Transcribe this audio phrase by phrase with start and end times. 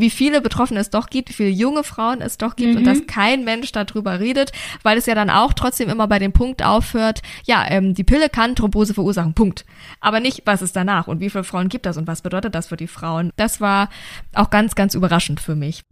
[0.00, 2.78] wie viele Betroffene es doch gibt, wie viele junge Frauen es doch gibt mhm.
[2.78, 6.32] und dass kein Mensch darüber redet, weil es ja dann auch trotzdem immer bei dem
[6.32, 9.64] Punkt aufhört, ja, ähm, die Pille kann Thrombose verursachen, Punkt.
[10.00, 12.68] Aber nicht, was ist danach und wie viele Frauen gibt das und was bedeutet das
[12.68, 13.32] für die Frauen.
[13.36, 13.88] Das war
[14.34, 15.84] auch ganz, ganz überraschend für mich.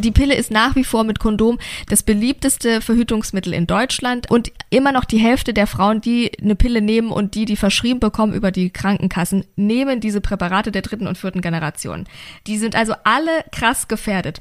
[0.00, 1.58] Die Pille ist nach wie vor mit Kondom
[1.88, 6.80] das beliebteste Verhütungsmittel in Deutschland und immer noch die Hälfte der Frauen, die eine Pille
[6.80, 11.18] nehmen und die die verschrieben bekommen über die Krankenkassen, nehmen diese Präparate der dritten und
[11.18, 12.06] vierten Generation.
[12.46, 14.40] Die sind also alle krass gefährdet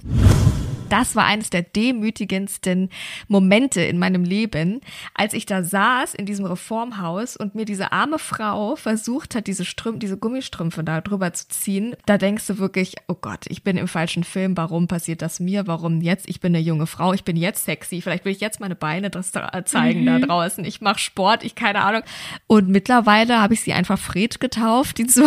[0.89, 2.89] das war eines der demütigendsten
[3.27, 4.81] Momente in meinem Leben,
[5.13, 9.65] als ich da saß in diesem Reformhaus und mir diese arme Frau versucht hat, diese
[9.65, 11.95] Strümpfe, diese Gummistrümpfe da drüber zu ziehen.
[12.05, 14.57] Da denkst du wirklich, oh Gott, ich bin im falschen Film.
[14.57, 15.67] Warum passiert das mir?
[15.67, 16.27] Warum jetzt?
[16.29, 17.13] Ich bin eine junge Frau.
[17.13, 18.01] Ich bin jetzt sexy.
[18.01, 20.05] Vielleicht will ich jetzt meine Beine zeigen mhm.
[20.05, 20.65] da draußen.
[20.65, 21.43] Ich mache Sport.
[21.43, 22.03] Ich keine Ahnung.
[22.47, 25.23] Und mittlerweile habe ich sie einfach Fred getauft, die zwei.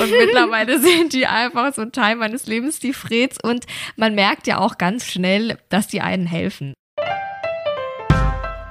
[0.00, 3.38] Und mittlerweile sind die einfach so ein Teil meines Lebens, die Freds.
[3.42, 3.66] Und
[3.96, 6.74] man merkt ja auch ganz schnell, dass die einen helfen.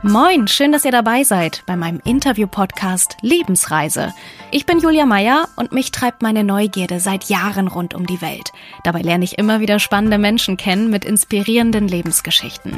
[0.07, 4.13] Moin, schön, dass ihr dabei seid bei meinem Interview-Podcast Lebensreise.
[4.51, 8.51] Ich bin Julia Meyer und mich treibt meine Neugierde seit Jahren rund um die Welt.
[8.83, 12.77] Dabei lerne ich immer wieder spannende Menschen kennen mit inspirierenden Lebensgeschichten.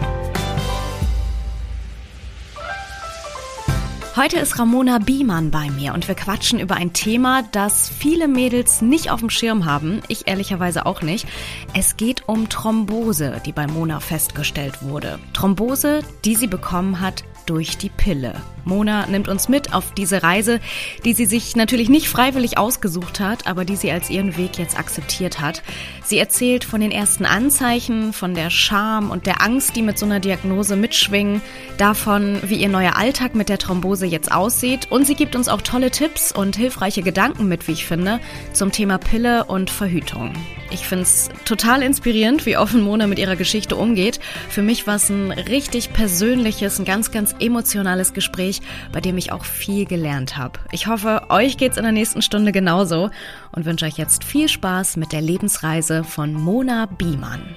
[4.13, 8.81] Heute ist Ramona Biemann bei mir und wir quatschen über ein Thema, das viele Mädels
[8.81, 10.01] nicht auf dem Schirm haben.
[10.09, 11.25] Ich ehrlicherweise auch nicht.
[11.73, 15.17] Es geht um Thrombose, die bei Mona festgestellt wurde.
[15.31, 18.35] Thrombose, die sie bekommen hat durch die Pille.
[18.65, 20.59] Mona nimmt uns mit auf diese Reise,
[21.05, 24.77] die sie sich natürlich nicht freiwillig ausgesucht hat, aber die sie als ihren Weg jetzt
[24.77, 25.63] akzeptiert hat.
[26.03, 30.05] Sie erzählt von den ersten Anzeichen, von der Scham und der Angst, die mit so
[30.05, 31.41] einer Diagnose mitschwingen,
[31.77, 35.61] davon, wie ihr neuer Alltag mit der Thrombose jetzt aussieht und sie gibt uns auch
[35.61, 38.19] tolle Tipps und hilfreiche Gedanken mit, wie ich finde,
[38.53, 40.33] zum Thema Pille und Verhütung.
[40.73, 44.19] Ich finde es total inspirierend, wie offen Mona mit ihrer Geschichte umgeht.
[44.49, 48.50] Für mich war es ein richtig persönliches, ein ganz, ganz emotionales Gespräch,
[48.91, 50.59] bei dem ich auch viel gelernt habe.
[50.71, 53.09] Ich hoffe, euch geht's in der nächsten Stunde genauso
[53.51, 57.55] und wünsche euch jetzt viel Spaß mit der Lebensreise von Mona Biemann.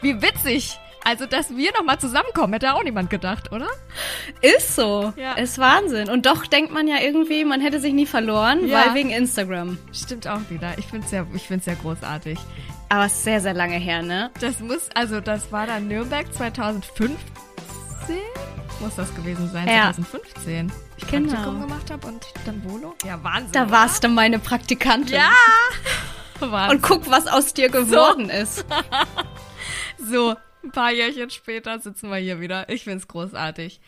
[0.00, 0.78] Wie witzig!
[1.04, 3.68] Also, dass wir nochmal zusammenkommen, hätte auch niemand gedacht, oder?
[4.42, 5.12] Ist so.
[5.16, 5.32] Ja.
[5.34, 6.10] Ist Wahnsinn.
[6.10, 8.84] Und doch denkt man ja irgendwie, man hätte sich nie verloren, ja.
[8.84, 9.78] weil wegen Instagram.
[9.90, 10.76] Stimmt auch wieder.
[10.76, 12.38] Ich finde es ja, ich find's ja großartig.
[12.90, 14.30] Aber es ist sehr, sehr lange her, ne?
[14.40, 17.08] Das muss, also das war dann Nürnberg 2015?
[18.80, 19.92] Muss das gewesen sein, ja.
[19.92, 20.72] 2015.
[20.96, 21.32] Ich genau.
[21.32, 22.94] Praktikum gemacht habe und dann Volo.
[23.04, 23.52] Ja, Wahnsinn.
[23.52, 25.16] Da warst du meine Praktikantin.
[25.16, 25.30] Ja!
[26.40, 26.76] Wahnsinn.
[26.76, 28.32] Und guck, was aus dir geworden so.
[28.32, 28.64] ist.
[29.98, 32.68] so, ein paar Jährchen später sitzen wir hier wieder.
[32.68, 33.80] Ich find's großartig.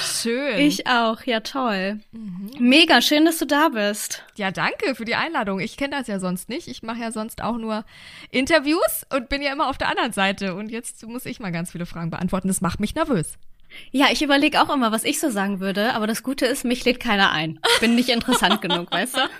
[0.00, 0.58] Schön.
[0.58, 2.00] Ich auch, ja toll.
[2.12, 2.50] Mhm.
[2.58, 4.24] Mega, schön, dass du da bist.
[4.36, 5.60] Ja, danke für die Einladung.
[5.60, 6.68] Ich kenne das ja sonst nicht.
[6.68, 7.84] Ich mache ja sonst auch nur
[8.30, 10.54] Interviews und bin ja immer auf der anderen Seite.
[10.54, 12.48] Und jetzt muss ich mal ganz viele Fragen beantworten.
[12.48, 13.38] Das macht mich nervös.
[13.90, 16.84] Ja, ich überlege auch immer, was ich so sagen würde, aber das Gute ist, mich
[16.84, 17.58] lädt keiner ein.
[17.80, 19.30] Bin nicht interessant genug, weißt du?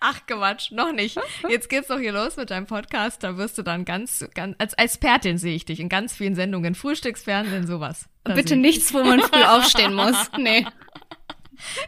[0.00, 1.18] Ach Quatsch, noch nicht.
[1.48, 3.22] Jetzt geht's doch hier los mit deinem Podcast.
[3.22, 6.74] Da wirst du dann ganz, ganz als Expertin sehe ich dich in ganz vielen Sendungen,
[6.74, 8.08] Frühstücksfernsehen, sowas.
[8.24, 10.30] Da Bitte nichts, wo man früh aufstehen muss.
[10.38, 10.66] Nee.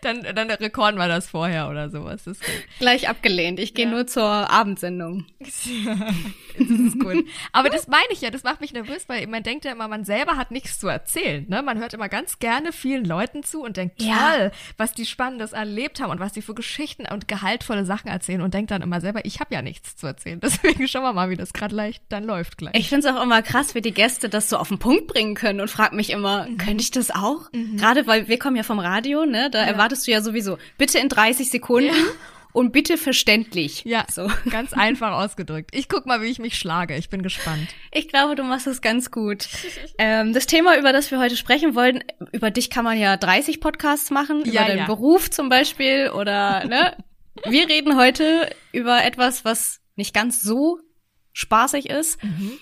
[0.03, 2.25] dann, dann rekorden wir das vorher oder sowas.
[2.25, 2.65] Das ist gut.
[2.79, 3.61] Gleich abgelehnt.
[3.61, 3.91] Ich gehe ja.
[3.91, 5.27] nur zur Abendsendung.
[5.41, 5.67] das
[6.59, 7.25] ist gut.
[7.53, 10.05] Aber das meine ich ja, das macht mich nervös, weil man denkt ja immer, man
[10.05, 11.47] selber hat nichts zu erzählen.
[11.49, 11.63] Ne?
[11.63, 14.33] Man hört immer ganz gerne vielen Leuten zu und denkt, ja.
[14.33, 18.43] toll, was die Spannendes erlebt haben und was die für Geschichten und gehaltvolle Sachen erzählen
[18.43, 20.41] und denkt dann immer selber, ich habe ja nichts zu erzählen.
[20.43, 22.75] Deswegen schauen wir mal, wie das gerade leicht dann läuft gleich.
[22.75, 25.35] Ich finde es auch immer krass, wie die Gäste das so auf den Punkt bringen
[25.35, 26.59] können und frag mich immer, mhm.
[26.59, 27.51] könnte ich das auch?
[27.53, 27.77] Mhm.
[27.77, 29.51] Gerade weil wir kommen ja vom Radio, ne?
[29.51, 29.73] Da ja.
[29.73, 30.59] erwartest du ja sowieso.
[30.79, 31.89] Bitte in 30 Sekunden.
[31.89, 31.95] Ja.
[32.53, 33.83] Und bitte verständlich.
[33.87, 34.31] Ja, so.
[34.51, 35.71] ganz einfach ausgedrückt.
[35.73, 36.97] Ich guck mal, wie ich mich schlage.
[36.97, 37.69] Ich bin gespannt.
[37.93, 39.49] Ich glaube, du machst es ganz gut.
[39.97, 43.61] ähm, das Thema, über das wir heute sprechen wollen, über dich kann man ja 30
[43.61, 44.87] Podcasts machen, ja, über deinen ja.
[44.87, 46.95] Beruf zum Beispiel oder, ne?
[47.47, 50.79] Wir reden heute über etwas, was nicht ganz so
[51.33, 52.23] spaßig ist.
[52.23, 52.53] Mhm.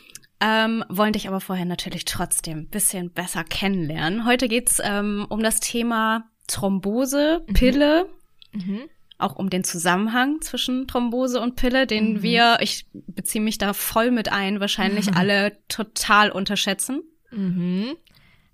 [0.43, 4.25] Ähm, wollen dich aber vorher natürlich trotzdem ein bisschen besser kennenlernen.
[4.25, 7.52] Heute geht's ähm, um das Thema Thrombose, mhm.
[7.52, 8.06] Pille.
[8.52, 8.81] Mhm.
[9.19, 12.23] auch um den Zusammenhang zwischen Thrombose und Pille, den mhm.
[12.23, 17.02] wir, ich beziehe mich da voll mit ein, wahrscheinlich alle total unterschätzen.
[17.31, 17.97] Mhm.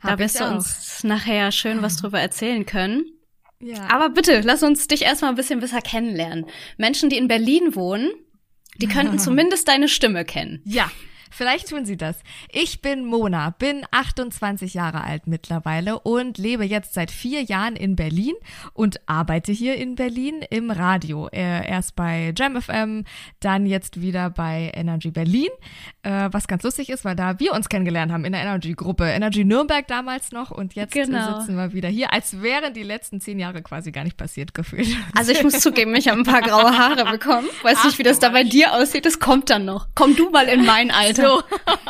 [0.02, 3.06] Da wirst du uns nachher schön was drüber erzählen können.
[3.60, 3.88] Ja.
[3.90, 6.46] Aber bitte, lass uns dich erstmal ein bisschen besser kennenlernen.
[6.76, 8.10] Menschen, die in Berlin wohnen,
[8.76, 10.60] die könnten zumindest deine Stimme kennen.
[10.64, 10.90] Ja,
[11.30, 12.18] Vielleicht tun sie das.
[12.50, 17.96] Ich bin Mona, bin 28 Jahre alt mittlerweile und lebe jetzt seit vier Jahren in
[17.96, 18.34] Berlin
[18.72, 21.28] und arbeite hier in Berlin im Radio.
[21.28, 23.04] Äh, erst bei JamFM,
[23.40, 25.48] dann jetzt wieder bei Energy Berlin,
[26.02, 29.04] äh, was ganz lustig ist, weil da wir uns kennengelernt haben in der Energy-Gruppe.
[29.04, 31.40] Energy Nürnberg damals noch und jetzt genau.
[31.40, 34.88] sitzen wir wieder hier, als wären die letzten zehn Jahre quasi gar nicht passiert gefühlt.
[35.14, 37.48] Also ich muss zugeben, ich habe ein paar graue Haare bekommen.
[37.62, 39.06] Weiß Ach, nicht, wie das da bei dir aussieht.
[39.06, 39.88] Das kommt dann noch.
[39.94, 41.15] Komm du mal in mein Alter.
[41.16, 41.42] So.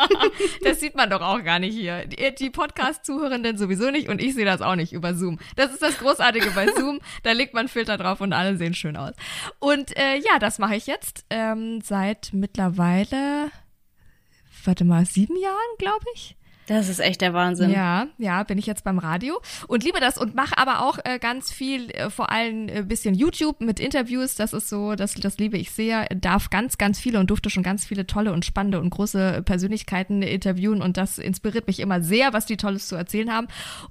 [0.64, 2.06] das sieht man doch auch gar nicht hier.
[2.06, 5.38] Die, die Podcast-Zuhörenden sowieso nicht und ich sehe das auch nicht über Zoom.
[5.56, 7.00] Das ist das Großartige bei Zoom.
[7.22, 9.14] Da legt man Filter drauf und alle sehen schön aus.
[9.58, 13.50] Und äh, ja, das mache ich jetzt ähm, seit mittlerweile,
[14.64, 16.35] warte mal, sieben Jahren, glaube ich.
[16.66, 17.70] Das ist echt der Wahnsinn.
[17.70, 21.18] Ja, ja, bin ich jetzt beim Radio und liebe das und mache aber auch äh,
[21.18, 24.34] ganz viel, äh, vor allem äh, bisschen YouTube mit Interviews.
[24.34, 26.06] Das ist so, das, das liebe ich sehr.
[26.06, 30.22] Darf ganz, ganz viele und durfte schon ganz viele tolle und spannende und große Persönlichkeiten
[30.22, 33.46] interviewen und das inspiriert mich immer sehr, was die Tolles zu erzählen haben.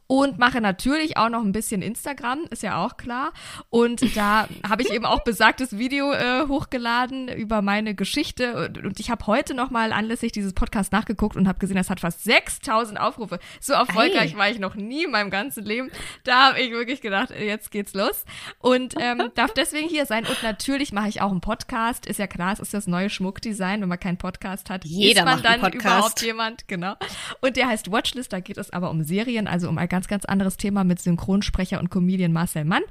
[0.08, 3.32] Und mache natürlich auch noch ein bisschen Instagram, ist ja auch klar.
[3.70, 9.00] Und da habe ich eben auch besagtes Video äh, hochgeladen über meine Geschichte und, und
[9.00, 12.24] ich habe heute noch mal anlässlich dieses Podcasts nachgeguckt und habe gesehen, das hat fast
[12.24, 13.40] sechs 6000 Aufrufe.
[13.60, 14.38] So erfolgreich Ei.
[14.38, 15.92] war ich noch nie in meinem ganzen Leben.
[16.24, 18.26] Da habe ich wirklich gedacht, jetzt geht's los.
[18.60, 20.26] Und ähm, darf deswegen hier sein.
[20.26, 22.06] Und natürlich mache ich auch einen Podcast.
[22.06, 23.82] Ist ja klar, es ist das neue Schmuckdesign.
[23.82, 26.68] Wenn man keinen Podcast hat, Jeder ist man dann überhaupt jemand.
[26.68, 26.96] Genau.
[27.42, 28.34] Und der heißt Watchlist.
[28.34, 31.80] Da geht es aber um Serien, also um ein ganz, ganz anderes Thema mit Synchronsprecher
[31.80, 32.84] und Comedian Marcel Mann.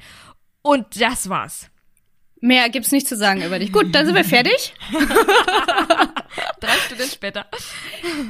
[0.62, 1.70] Und das war's.
[2.44, 3.72] Mehr gibt's nicht zu sagen über dich.
[3.72, 4.74] Gut, dann sind wir fertig.
[6.60, 7.46] Drei Stunden später.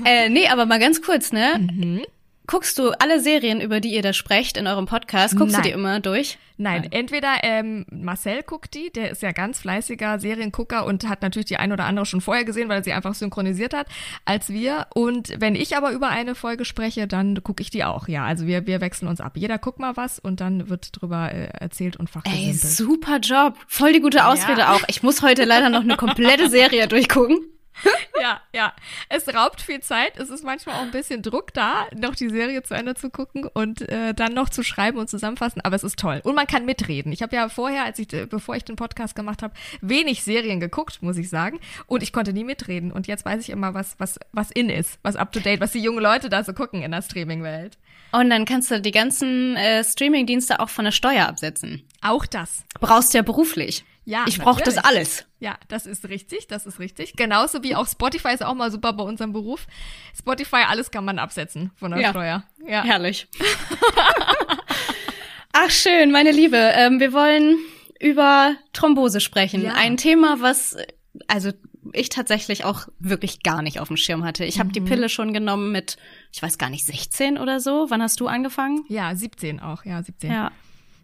[0.05, 1.59] Äh, nee, aber mal ganz kurz, ne?
[1.59, 2.07] Mhm.
[2.47, 5.63] Guckst du alle Serien, über die ihr da sprecht in eurem Podcast, guckst Nein.
[5.65, 6.39] du die immer durch?
[6.57, 6.93] Nein, Nein.
[6.93, 11.57] entweder ähm, Marcel guckt die, der ist ja ganz fleißiger Seriengucker und hat natürlich die
[11.57, 13.89] ein oder andere schon vorher gesehen, weil er sie einfach synchronisiert hat,
[14.25, 14.87] als wir.
[14.95, 18.07] Und wenn ich aber über eine Folge spreche, dann gucke ich die auch.
[18.07, 19.37] Ja, also wir, wir wechseln uns ab.
[19.37, 22.63] Jeder guckt mal was und dann wird drüber äh, erzählt und fachgesimpelt.
[22.63, 23.57] Ey, super Job.
[23.67, 24.75] Voll die gute Ausrede ja.
[24.75, 24.83] auch.
[24.87, 27.39] Ich muss heute leider noch eine komplette Serie durchgucken.
[28.21, 28.73] ja, ja.
[29.09, 30.17] Es raubt viel Zeit.
[30.17, 33.49] Es ist manchmal auch ein bisschen Druck da, noch die Serie zu Ende zu gucken
[33.53, 35.61] und äh, dann noch zu schreiben und zusammenfassen.
[35.63, 36.21] Aber es ist toll.
[36.25, 37.13] Und man kann mitreden.
[37.13, 40.61] Ich habe ja vorher, als ich, äh, bevor ich den Podcast gemacht habe, wenig Serien
[40.61, 41.61] geguckt, muss ich sagen.
[41.87, 42.93] Und ich konnte nie mitreden.
[42.93, 45.73] Und jetzt weiß ich immer, was, was, was in ist, was up to date, was
[45.73, 47.79] die jungen Leute da so gucken in der Streaming-Welt.
[48.13, 51.83] Und dann kannst du die ganzen äh, Streaming-Dienste auch von der Steuer absetzen.
[52.01, 52.65] Auch das.
[52.81, 53.85] Brauchst du ja beruflich.
[54.05, 55.25] Ja, ich brauche das alles.
[55.41, 57.15] Ja, das ist richtig, das ist richtig.
[57.15, 59.67] Genauso wie auch Spotify ist auch mal super bei unserem Beruf.
[60.17, 62.11] Spotify, alles kann man absetzen von der ja.
[62.11, 62.45] Steuer.
[62.67, 63.29] Ja, herrlich.
[65.53, 67.57] Ach schön, meine Liebe, ähm, wir wollen
[68.01, 69.63] über Thrombose sprechen.
[69.63, 69.75] Ja.
[69.75, 70.77] Ein Thema, was
[71.29, 71.53] also
[71.93, 74.45] ich tatsächlich auch wirklich gar nicht auf dem Schirm hatte.
[74.45, 74.87] Ich habe die mhm.
[74.87, 75.97] Pille schon genommen mit,
[76.33, 77.87] ich weiß gar nicht, 16 oder so.
[77.89, 78.85] Wann hast du angefangen?
[78.89, 80.31] Ja, 17 auch, ja, 17.
[80.31, 80.53] Ja.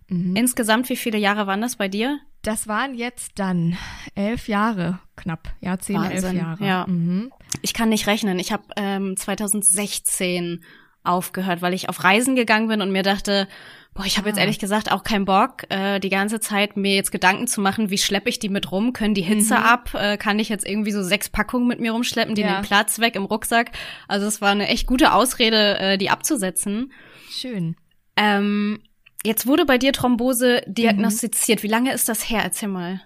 [0.09, 0.37] Mhm.
[0.37, 2.19] Insgesamt, wie viele Jahre waren das bei dir?
[2.43, 3.77] Das waren jetzt dann
[4.15, 6.31] elf Jahre knapp, ja, zehn, Wahnsinn.
[6.31, 6.65] elf Jahre.
[6.65, 6.87] Ja.
[6.87, 7.33] Mhm.
[7.63, 8.39] Ich kann nicht rechnen.
[8.39, 10.65] Ich habe ähm, 2016
[11.03, 13.49] aufgehört, weil ich auf Reisen gegangen bin und mir dachte,
[13.95, 14.43] boah, ich habe jetzt ah.
[14.43, 17.99] ehrlich gesagt auch keinen Bock, äh, die ganze Zeit mir jetzt Gedanken zu machen, wie
[17.99, 19.63] schleppe ich die mit rum, können die Hitze mhm.
[19.63, 22.53] ab, äh, kann ich jetzt irgendwie so sechs Packungen mit mir rumschleppen, die ja.
[22.53, 23.73] nehmen Platz weg im Rucksack.
[24.09, 26.93] Also es war eine echt gute Ausrede, äh, die abzusetzen.
[27.31, 27.77] Schön.
[28.17, 28.81] Ähm,
[29.25, 31.61] Jetzt wurde bei dir Thrombose diagnostiziert.
[31.61, 31.63] Mhm.
[31.63, 32.41] Wie lange ist das her?
[32.43, 33.01] Erzähl mal.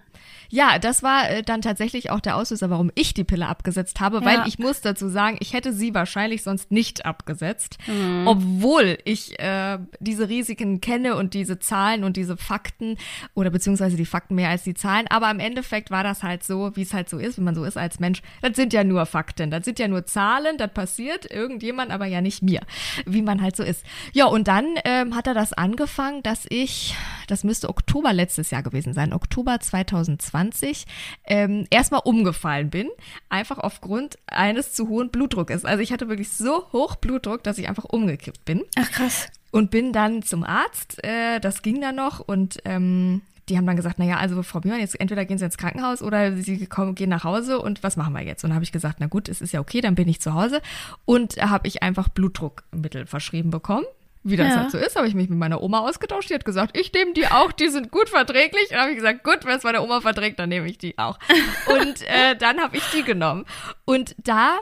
[0.49, 4.17] Ja, das war äh, dann tatsächlich auch der Auslöser, warum ich die Pille abgesetzt habe,
[4.17, 4.25] ja.
[4.25, 8.27] weil ich muss dazu sagen, ich hätte sie wahrscheinlich sonst nicht abgesetzt, mhm.
[8.27, 12.97] obwohl ich äh, diese Risiken kenne und diese Zahlen und diese Fakten
[13.33, 15.07] oder beziehungsweise die Fakten mehr als die Zahlen.
[15.09, 17.63] Aber im Endeffekt war das halt so, wie es halt so ist, wenn man so
[17.63, 18.21] ist als Mensch.
[18.41, 22.21] Das sind ja nur Fakten, das sind ja nur Zahlen, das passiert irgendjemand, aber ja
[22.21, 22.61] nicht mir,
[23.05, 23.83] wie man halt so ist.
[24.13, 26.95] Ja, und dann ähm, hat er das angefangen, dass ich,
[27.27, 29.59] das müsste Oktober letztes Jahr gewesen sein, Oktober
[30.35, 30.85] 2020 20
[31.25, 32.89] ähm, erstmal umgefallen bin,
[33.29, 35.65] einfach aufgrund eines zu hohen Blutdruckes.
[35.65, 38.63] Also ich hatte wirklich so hoch Blutdruck, dass ich einfach umgekippt bin.
[38.77, 39.27] Ach krass.
[39.51, 43.75] Und bin dann zum Arzt, äh, das ging dann noch und ähm, die haben dann
[43.75, 47.09] gesagt, naja, also Frau Björn, jetzt entweder gehen Sie ins Krankenhaus oder Sie kommen, gehen
[47.09, 48.43] nach Hause und was machen wir jetzt?
[48.43, 50.33] Und dann habe ich gesagt, na gut, es ist ja okay, dann bin ich zu
[50.33, 50.61] Hause
[51.05, 53.85] und habe ich einfach Blutdruckmittel verschrieben bekommen
[54.27, 54.61] Wie das ja.
[54.61, 56.31] halt so ist, habe ich mich mit meiner Oma ausgetauscht.
[56.31, 58.71] Die hat gesagt, ich nehme die auch, die sind gut verträglich.
[58.71, 61.19] Und habe ich gesagt, gut, wenn es meine Oma verträgt, dann nehme ich die auch.
[61.67, 63.45] Und äh, dann habe ich die genommen.
[63.85, 64.57] Und da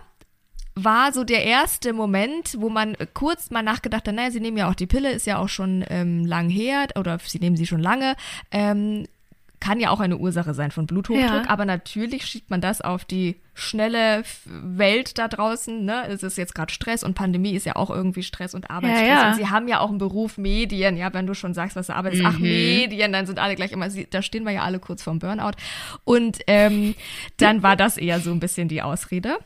[0.75, 4.69] war so der erste Moment, wo man kurz mal nachgedacht hat, naja, sie nehmen ja
[4.69, 7.79] auch die Pille, ist ja auch schon ähm, lang her oder sie nehmen sie schon
[7.79, 8.17] lange.
[8.51, 9.07] Ähm,
[9.61, 11.49] kann ja auch eine Ursache sein von Bluthochdruck, ja.
[11.49, 15.83] aber natürlich schiebt man das auf die schnelle Welt da draußen.
[15.85, 16.07] Ne?
[16.07, 19.07] Es ist jetzt gerade Stress und Pandemie ist ja auch irgendwie Stress und Arbeitsstress.
[19.07, 19.29] Ja, ja.
[19.29, 20.97] Und sie haben ja auch einen Beruf Medien.
[20.97, 22.29] Ja, wenn du schon sagst, was du arbeitest, mhm.
[22.29, 25.51] ach Medien, dann sind alle gleich immer, da stehen wir ja alle kurz vorm Burnout.
[26.03, 26.95] Und ähm,
[27.37, 29.37] dann war das eher so ein bisschen die Ausrede.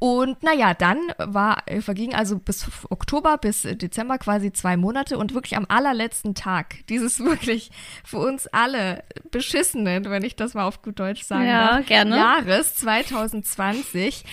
[0.00, 5.34] Und naja, dann war, äh, verging also bis Oktober, bis Dezember quasi zwei Monate und
[5.34, 7.70] wirklich am allerletzten Tag dieses wirklich
[8.04, 12.16] für uns alle beschissenen, wenn ich das mal auf gut Deutsch sagen ja, darf, gerne.
[12.16, 14.24] Jahres 2020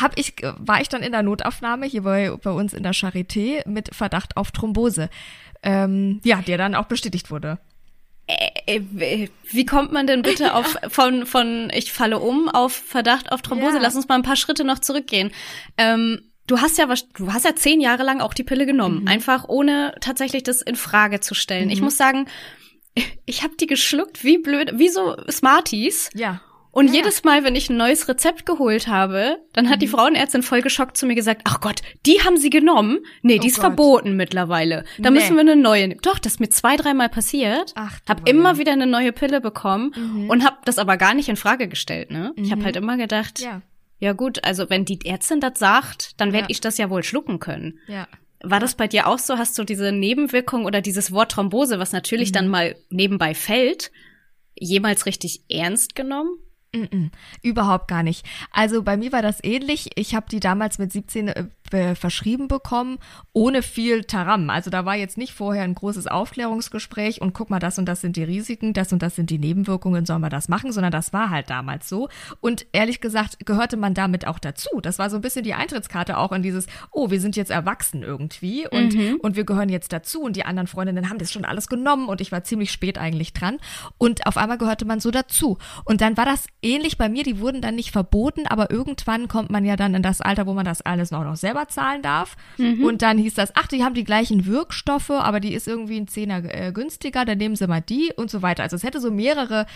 [0.00, 3.66] hab ich, war ich dann in der Notaufnahme hier bei, bei uns in der Charité
[3.68, 5.08] mit Verdacht auf Thrombose.
[5.62, 7.58] Ähm, ja, der dann auch bestätigt wurde.
[8.26, 13.30] Äh, äh, wie kommt man denn bitte auf von von ich falle um auf Verdacht
[13.32, 13.76] auf Thrombose?
[13.76, 13.82] Ja.
[13.82, 15.30] Lass uns mal ein paar Schritte noch zurückgehen.
[15.76, 19.02] Ähm, du hast ja was, du hast ja zehn Jahre lang auch die Pille genommen,
[19.02, 19.08] mhm.
[19.08, 21.66] einfach ohne tatsächlich das in Frage zu stellen.
[21.66, 21.72] Mhm.
[21.72, 22.26] Ich muss sagen,
[23.26, 26.10] ich habe die geschluckt wie blöd, wie so Smarties.
[26.14, 26.40] Ja.
[26.74, 26.94] Und ja.
[26.94, 29.80] jedes Mal, wenn ich ein neues Rezept geholt habe, dann hat mhm.
[29.80, 32.98] die Frauenärztin voll geschockt zu mir gesagt, ach Gott, die haben sie genommen?
[33.22, 33.66] Nee, die oh ist Gott.
[33.66, 34.84] verboten mittlerweile.
[34.98, 35.20] Da nee.
[35.20, 36.00] müssen wir eine neue nehmen.
[36.02, 37.72] Doch, das ist mir zwei, dreimal passiert.
[37.76, 40.28] Ach, hab immer wieder eine neue Pille bekommen mhm.
[40.28, 42.32] und hab das aber gar nicht in Frage gestellt, ne?
[42.34, 42.44] Mhm.
[42.44, 43.62] Ich habe halt immer gedacht, ja.
[44.00, 46.50] ja gut, also wenn die Ärztin das sagt, dann werde ja.
[46.50, 47.78] ich das ja wohl schlucken können.
[47.86, 48.08] Ja.
[48.42, 49.38] War das bei dir auch so?
[49.38, 52.34] Hast du diese Nebenwirkung oder dieses Wort Thrombose, was natürlich mhm.
[52.34, 53.92] dann mal nebenbei fällt,
[54.56, 56.36] jemals richtig ernst genommen?
[56.74, 57.10] Mm -mm,
[57.42, 58.26] überhaupt gar nicht.
[58.50, 59.90] Also bei mir war das ähnlich.
[59.94, 61.44] Ich habe die damals mit 17 äh,
[61.94, 62.98] verschrieben bekommen,
[63.32, 64.50] ohne viel Taram.
[64.50, 68.00] Also da war jetzt nicht vorher ein großes Aufklärungsgespräch und guck mal, das und das
[68.00, 71.12] sind die Risiken, das und das sind die Nebenwirkungen, sollen wir das machen, sondern das
[71.12, 72.08] war halt damals so.
[72.40, 74.80] Und ehrlich gesagt gehörte man damit auch dazu.
[74.80, 78.02] Das war so ein bisschen die Eintrittskarte auch in dieses, oh, wir sind jetzt erwachsen
[78.02, 79.16] irgendwie und, mhm.
[79.20, 82.20] und wir gehören jetzt dazu und die anderen Freundinnen haben das schon alles genommen und
[82.20, 83.58] ich war ziemlich spät eigentlich dran.
[83.98, 85.58] Und auf einmal gehörte man so dazu.
[85.84, 89.50] Und dann war das ähnlich bei mir, die wurden dann nicht verboten, aber irgendwann kommt
[89.50, 92.36] man ja dann in das Alter, wo man das alles noch, noch selber zahlen darf.
[92.58, 92.84] Mhm.
[92.84, 96.08] Und dann hieß das, ach, die haben die gleichen Wirkstoffe, aber die ist irgendwie ein
[96.08, 98.62] Zehner äh, günstiger, dann nehmen sie mal die und so weiter.
[98.62, 99.66] Also es hätte so mehrere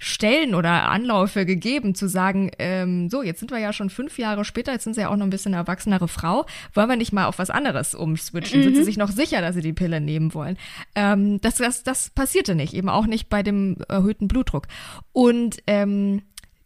[0.00, 4.44] Stellen oder Anläufe gegeben, zu sagen, ähm, so, jetzt sind wir ja schon fünf Jahre
[4.44, 7.26] später, jetzt sind sie ja auch noch ein bisschen erwachsenere Frau, wollen wir nicht mal
[7.26, 8.60] auf was anderes umswitchen?
[8.60, 8.64] Mhm.
[8.64, 10.56] Sind sie sich noch sicher, dass sie die Pille nehmen wollen?
[10.96, 14.66] Ähm, das, das, das passierte nicht, eben auch nicht bei dem erhöhten Blutdruck.
[15.12, 16.22] Und ähm,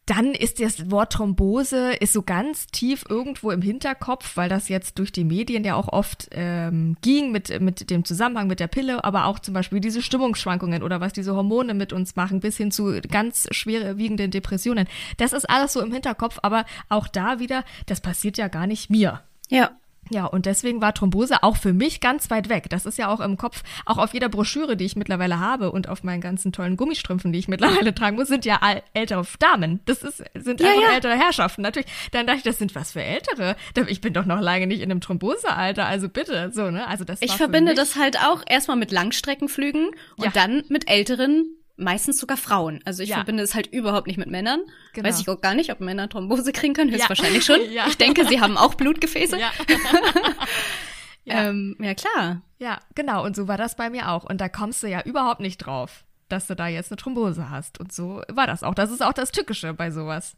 [0.06, 5.00] dann ist das Wort Thrombose ist so ganz tief irgendwo im Hinterkopf, weil das jetzt
[5.00, 9.02] durch die Medien ja auch oft ähm, ging mit, mit dem Zusammenhang mit der Pille,
[9.04, 12.70] aber auch zum Beispiel diese Stimmungsschwankungen oder was diese Hormone mit uns machen, bis hin
[12.70, 14.86] zu ganz schwerwiegenden Depressionen.
[15.16, 18.88] Das ist alles so im Hinterkopf, aber auch da wieder, das passiert ja gar nicht
[18.90, 19.22] mir.
[19.48, 19.72] Ja.
[20.10, 22.66] Ja, und deswegen war Thrombose auch für mich ganz weit weg.
[22.70, 25.88] Das ist ja auch im Kopf, auch auf jeder Broschüre, die ich mittlerweile habe und
[25.88, 28.60] auf meinen ganzen tollen Gummistrümpfen, die ich mittlerweile tragen muss, sind ja
[28.94, 29.80] ältere Damen.
[29.84, 30.94] Das ist, sind ja, einfach ja.
[30.94, 31.62] ältere Herrschaften.
[31.62, 33.56] Natürlich, dann dachte ich, das sind was für Ältere.
[33.88, 36.86] Ich bin doch noch lange nicht in einem Thrombosealter, also bitte, so, ne?
[36.86, 40.30] Also das Ich verbinde das halt auch erstmal mit Langstreckenflügen und ja.
[40.30, 42.80] dann mit älteren meistens sogar Frauen.
[42.84, 43.16] Also ich ja.
[43.16, 44.60] verbinde es halt überhaupt nicht mit Männern.
[44.92, 45.08] Genau.
[45.08, 46.90] Weiß ich auch gar nicht, ob Männer Thrombose kriegen können.
[46.90, 47.56] Höchstwahrscheinlich ja.
[47.56, 47.70] schon.
[47.72, 47.86] ja.
[47.86, 49.38] Ich denke, sie haben auch Blutgefäße.
[49.38, 49.52] Ja.
[51.24, 51.48] ja.
[51.48, 52.42] Ähm, ja, klar.
[52.58, 53.24] Ja, genau.
[53.24, 54.24] Und so war das bei mir auch.
[54.24, 57.78] Und da kommst du ja überhaupt nicht drauf, dass du da jetzt eine Thrombose hast.
[57.78, 58.74] Und so war das auch.
[58.74, 60.36] Das ist auch das Tückische bei sowas.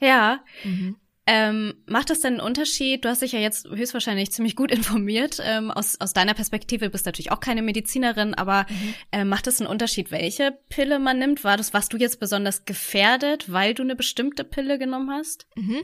[0.00, 0.40] Ja.
[0.64, 0.96] Mhm.
[1.26, 3.04] Ähm, macht das denn einen Unterschied?
[3.04, 5.38] Du hast dich ja jetzt höchstwahrscheinlich ziemlich gut informiert.
[5.42, 8.94] Ähm, aus, aus deiner Perspektive bist du natürlich auch keine Medizinerin, aber mhm.
[9.12, 11.44] äh, macht es einen Unterschied, welche Pille man nimmt?
[11.44, 15.46] War das, warst du jetzt besonders gefährdet, weil du eine bestimmte Pille genommen hast?
[15.56, 15.82] Mhm.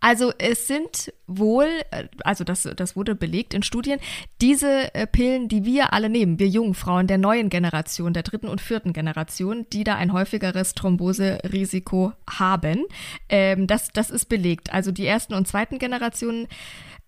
[0.00, 3.98] Also es sind wohl, äh, also das, das wurde belegt in Studien,
[4.40, 8.48] diese äh, Pillen, die wir alle nehmen, wir jungen Frauen der neuen Generation, der dritten
[8.48, 12.84] und vierten Generation, die da ein häufigeres Thromboserisiko haben,
[13.28, 14.72] ähm, das, das ist belegt.
[14.72, 16.48] Also die ersten und zweiten Generationen,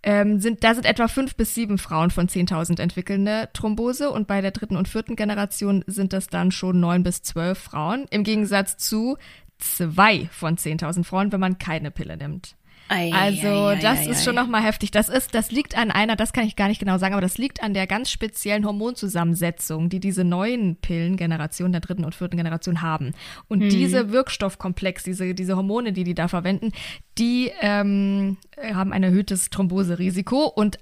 [0.05, 4.43] ähm, sind, da sind etwa fünf bis sieben Frauen von 10.000 entwickelnde Thrombose und bei
[4.43, 8.77] der dritten und vierten Generation sind das dann schon neun bis zwölf Frauen, im Gegensatz
[8.77, 9.17] zu
[9.59, 12.55] zwei von 10.000 Frauen, wenn man keine Pille nimmt.
[12.89, 14.91] Ei, also ei, das ei, ist schon nochmal heftig.
[14.91, 17.39] Das ist, das liegt an einer, das kann ich gar nicht genau sagen, aber das
[17.39, 22.83] liegt an der ganz speziellen Hormonzusammensetzung, die diese neuen Pillengenerationen der dritten und vierten Generation
[22.83, 23.13] haben.
[23.49, 23.69] Und hm.
[23.71, 26.73] diese Wirkstoffkomplex, diese, diese Hormone, die die da verwenden,
[27.17, 30.79] die ähm, haben ein erhöhtes Thromboserisiko und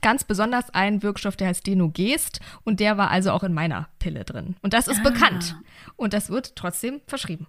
[0.00, 4.24] ganz besonders ein Wirkstoff, der heißt Denogest und der war also auch in meiner Pille
[4.24, 4.56] drin.
[4.62, 5.10] Und das ist ah.
[5.10, 5.56] bekannt
[5.96, 7.46] und das wird trotzdem verschrieben.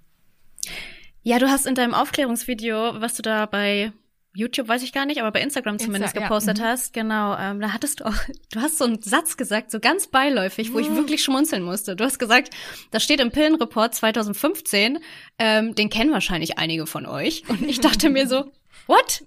[1.24, 3.92] Ja, du hast in deinem Aufklärungsvideo, was du da bei
[4.36, 6.65] YouTube weiß ich gar nicht, aber bei Instagram zumindest Insta, gepostet ja.
[6.65, 6.68] Mhm.
[6.70, 8.15] hast, genau, ähm, da hattest du auch,
[8.51, 11.96] du hast so einen Satz gesagt, so ganz beiläufig, wo ich wirklich schmunzeln musste.
[11.96, 12.50] Du hast gesagt,
[12.92, 15.00] das steht im Pillenreport 2015,
[15.38, 17.44] ähm, den kennen wahrscheinlich einige von euch.
[17.48, 18.51] Und ich dachte mir so,
[18.88, 19.24] what?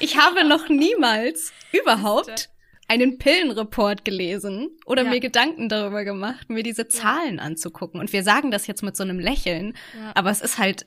[0.00, 2.50] Ich habe noch niemals überhaupt
[2.90, 5.10] einen Pillenreport gelesen oder ja.
[5.10, 7.42] mir Gedanken darüber gemacht, mir diese Zahlen ja.
[7.42, 8.00] anzugucken.
[8.00, 10.10] Und wir sagen das jetzt mit so einem Lächeln, ja.
[10.16, 10.86] aber es ist halt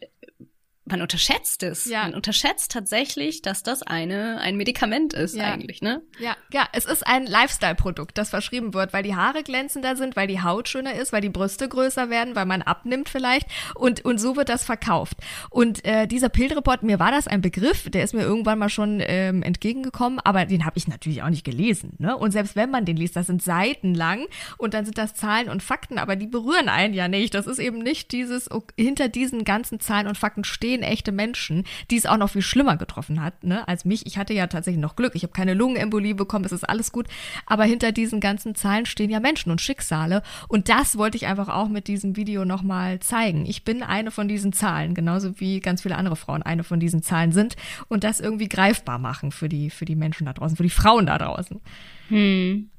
[0.86, 1.86] man unterschätzt es.
[1.86, 2.04] Ja.
[2.04, 5.46] Man unterschätzt tatsächlich, dass das eine ein Medikament ist ja.
[5.46, 6.02] eigentlich, ne?
[6.20, 10.28] Ja, ja, es ist ein Lifestyle-Produkt, das verschrieben wird, weil die Haare glänzender sind, weil
[10.28, 14.20] die Haut schöner ist, weil die Brüste größer werden, weil man abnimmt vielleicht und und
[14.20, 15.18] so wird das verkauft.
[15.50, 19.02] Und äh, dieser Pillreport, mir war das ein Begriff, der ist mir irgendwann mal schon
[19.06, 22.18] ähm, entgegengekommen, aber den habe ich natürlich auch nicht gelesen, ne?
[22.18, 24.26] Und selbst wenn man den liest, das sind Seiten lang
[24.58, 27.34] und dann sind das Zahlen und Fakten, aber die berühren einen ja nicht.
[27.34, 31.66] Das ist eben nicht dieses hinter diesen ganzen Zahlen und Fakten stehen stehen echte Menschen,
[31.92, 34.08] die es auch noch viel schlimmer getroffen hat, ne, als mich.
[34.08, 35.14] Ich hatte ja tatsächlich noch Glück.
[35.14, 37.08] Ich habe keine Lungenembolie bekommen, es ist alles gut.
[37.46, 40.24] Aber hinter diesen ganzen Zahlen stehen ja Menschen und Schicksale.
[40.48, 43.46] Und das wollte ich einfach auch mit diesem Video nochmal zeigen.
[43.46, 47.04] Ich bin eine von diesen Zahlen, genauso wie ganz viele andere Frauen eine von diesen
[47.04, 47.56] Zahlen sind.
[47.88, 51.06] Und das irgendwie greifbar machen für die, für die Menschen da draußen, für die Frauen
[51.06, 51.62] da draußen.
[52.10, 52.70] Hm.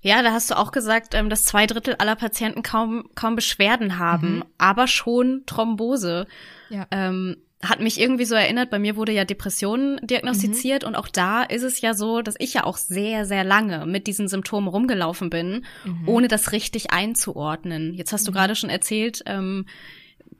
[0.00, 3.98] Ja, da hast du auch gesagt, ähm, dass zwei Drittel aller Patienten kaum, kaum Beschwerden
[3.98, 4.44] haben, mhm.
[4.56, 6.26] aber schon Thrombose.
[6.70, 6.86] Ja.
[6.90, 10.88] Ähm, hat mich irgendwie so erinnert, bei mir wurde ja Depression diagnostiziert mhm.
[10.88, 14.06] und auch da ist es ja so, dass ich ja auch sehr, sehr lange mit
[14.06, 16.08] diesen Symptomen rumgelaufen bin, mhm.
[16.08, 17.94] ohne das richtig einzuordnen.
[17.94, 18.36] Jetzt hast du mhm.
[18.36, 19.66] gerade schon erzählt, ähm,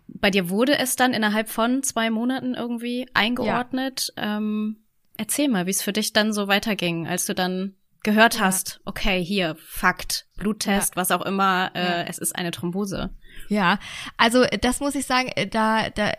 [0.07, 4.13] bei dir wurde es dann innerhalb von zwei Monaten irgendwie eingeordnet.
[4.17, 4.39] Ja.
[4.39, 4.77] Ähm,
[5.17, 8.43] erzähl mal, wie es für dich dann so weiterging, als du dann gehört ja.
[8.43, 10.97] hast, okay, hier, Fakt, Bluttest, ja.
[10.97, 13.11] was auch immer, äh, es ist eine Thrombose.
[13.49, 13.79] Ja,
[14.17, 16.13] also das muss ich sagen, äh, da, da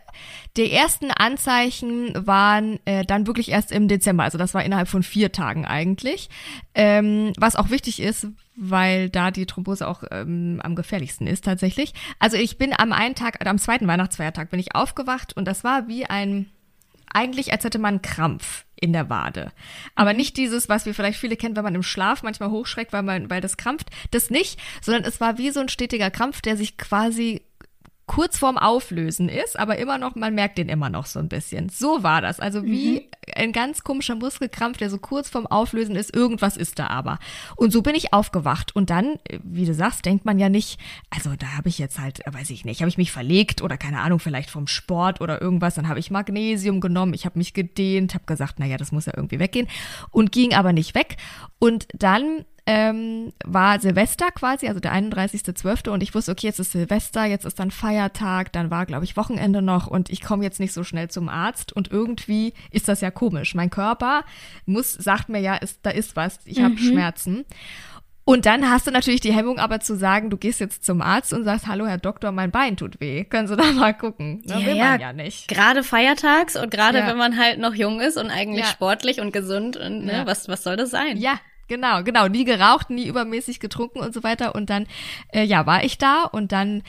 [0.57, 5.03] die ersten Anzeichen waren äh, dann wirklich erst im Dezember, also das war innerhalb von
[5.03, 6.29] vier Tagen eigentlich,
[6.75, 11.93] ähm, was auch wichtig ist, weil da die Thrombose auch ähm, am gefährlichsten ist tatsächlich.
[12.19, 15.87] Also ich bin am einen Tag, am zweiten Weihnachtsfeiertag bin ich aufgewacht und das war
[15.87, 16.49] wie ein
[17.11, 19.51] eigentlich, als hätte man einen Krampf in der Wade.
[19.95, 23.03] Aber nicht dieses, was wir vielleicht viele kennen, wenn man im Schlaf manchmal hochschreckt, weil
[23.03, 23.89] man, weil das krampft.
[24.11, 27.41] Das nicht, sondern es war wie so ein stetiger Krampf, der sich quasi
[28.09, 31.69] kurz vorm Auflösen ist, aber immer noch, man merkt den immer noch so ein bisschen.
[31.69, 32.39] So war das.
[32.39, 33.01] Also wie mhm.
[33.35, 37.19] ein ganz komischer Muskelkrampf, der so kurz vorm Auflösen ist, irgendwas ist da aber.
[37.55, 38.75] Und so bin ich aufgewacht.
[38.75, 40.79] Und dann, wie du sagst, denkt man ja nicht,
[41.11, 43.99] also da habe ich jetzt halt, weiß ich nicht, habe ich mich verlegt oder keine
[43.99, 48.15] Ahnung, vielleicht vom Sport oder irgendwas, dann habe ich Magnesium genommen, ich habe mich gedehnt,
[48.15, 49.67] habe gesagt, naja, das muss ja irgendwie weggehen
[50.09, 51.17] und ging aber nicht weg.
[51.59, 55.89] Und dann ähm, war Silvester quasi, also der 31.12.
[55.89, 59.17] und ich wusste, okay, jetzt ist Silvester, jetzt ist dann Feiertag, dann war, glaube ich,
[59.17, 63.01] Wochenende noch und ich komme jetzt nicht so schnell zum Arzt und irgendwie ist das
[63.01, 63.55] ja komisch.
[63.55, 64.23] Mein Körper
[64.67, 66.77] muss, sagt mir ja, ist, da ist was, ich habe mhm.
[66.77, 67.45] Schmerzen.
[68.23, 71.33] Und dann hast du natürlich die Hemmung aber zu sagen, du gehst jetzt zum Arzt
[71.33, 73.23] und sagst, hallo Herr Doktor, mein Bein tut weh.
[73.23, 74.43] Können Sie da mal gucken?
[74.45, 74.59] Ne?
[74.59, 75.47] Ja, Will man ja nicht.
[75.47, 77.07] Gerade feiertags und gerade ja.
[77.07, 78.71] wenn man halt noch jung ist und eigentlich ja.
[78.71, 80.27] sportlich und gesund und ne, ja.
[80.27, 81.17] was, was soll das sein?
[81.17, 82.27] Ja, Genau, genau.
[82.27, 84.55] Nie geraucht, nie übermäßig getrunken und so weiter.
[84.55, 84.87] Und dann,
[85.31, 86.83] äh, ja, war ich da und dann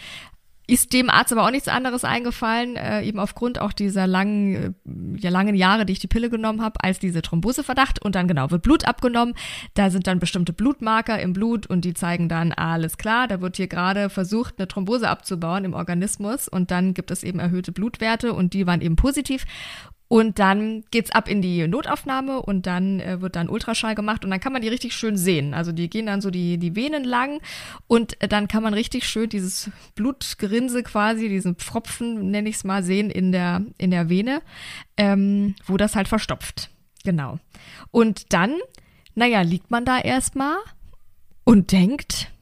[0.71, 5.19] ist dem Arzt aber auch nichts anderes eingefallen, äh, eben aufgrund auch dieser langen, äh,
[5.19, 8.01] ja, langen Jahre, die ich die Pille genommen habe, als diese Thromboseverdacht.
[8.01, 9.35] Und dann genau wird Blut abgenommen.
[9.75, 13.57] Da sind dann bestimmte Blutmarker im Blut und die zeigen dann, alles klar, da wird
[13.57, 16.47] hier gerade versucht, eine Thrombose abzubauen im Organismus.
[16.47, 19.45] Und dann gibt es eben erhöhte Blutwerte und die waren eben positiv.
[20.13, 24.33] Und dann geht's ab in die Notaufnahme und dann äh, wird dann Ultraschall gemacht und
[24.33, 25.55] dann kann man die richtig schön sehen.
[25.55, 27.41] Also die gehen dann so die, die Venen lang
[27.87, 32.65] und äh, dann kann man richtig schön dieses Blutgerinse quasi, diesen Pfropfen, nenne ich es
[32.65, 34.43] mal, sehen in der, in der Vene,
[34.97, 36.71] ähm, wo das halt verstopft.
[37.05, 37.39] Genau.
[37.93, 38.57] Und dann,
[39.15, 40.57] naja, liegt man da erstmal
[41.45, 42.33] und denkt,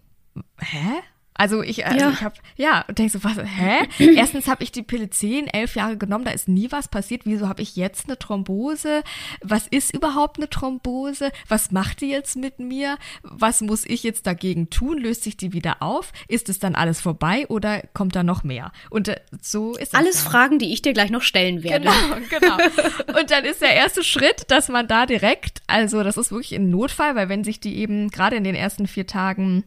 [0.59, 1.03] hä?
[1.39, 2.11] Also ich, also Ja.
[2.11, 3.89] ich habe, ja, und denk so, was, hä?
[4.17, 7.23] Erstens habe ich die Pille 10, 11 Jahre genommen, da ist nie was passiert.
[7.25, 9.03] Wieso habe ich jetzt eine Thrombose?
[9.41, 11.31] Was ist überhaupt eine Thrombose?
[11.49, 12.99] Was macht die jetzt mit mir?
[13.23, 14.99] Was muss ich jetzt dagegen tun?
[14.99, 16.13] Löst sich die wieder auf?
[16.27, 18.73] Ist es dann alles vorbei oder kommt da noch mehr?
[18.91, 20.33] Und äh, so ist Alles dann.
[20.33, 21.89] Fragen, die ich dir gleich noch stellen werde.
[21.89, 23.19] Genau, genau.
[23.19, 26.69] Und dann ist der erste Schritt, dass man da direkt, also das ist wirklich ein
[26.71, 29.63] Notfall, weil wenn sich die eben gerade in den ersten vier Tagen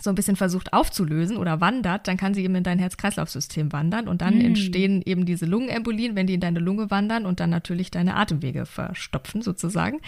[0.00, 4.08] so ein bisschen versucht aufzulösen oder wandert, dann kann sie eben in dein Herz-Kreislauf-System wandern
[4.08, 7.90] und dann entstehen eben diese Lungenembolien, wenn die in deine Lunge wandern und dann natürlich
[7.90, 10.00] deine Atemwege verstopfen sozusagen.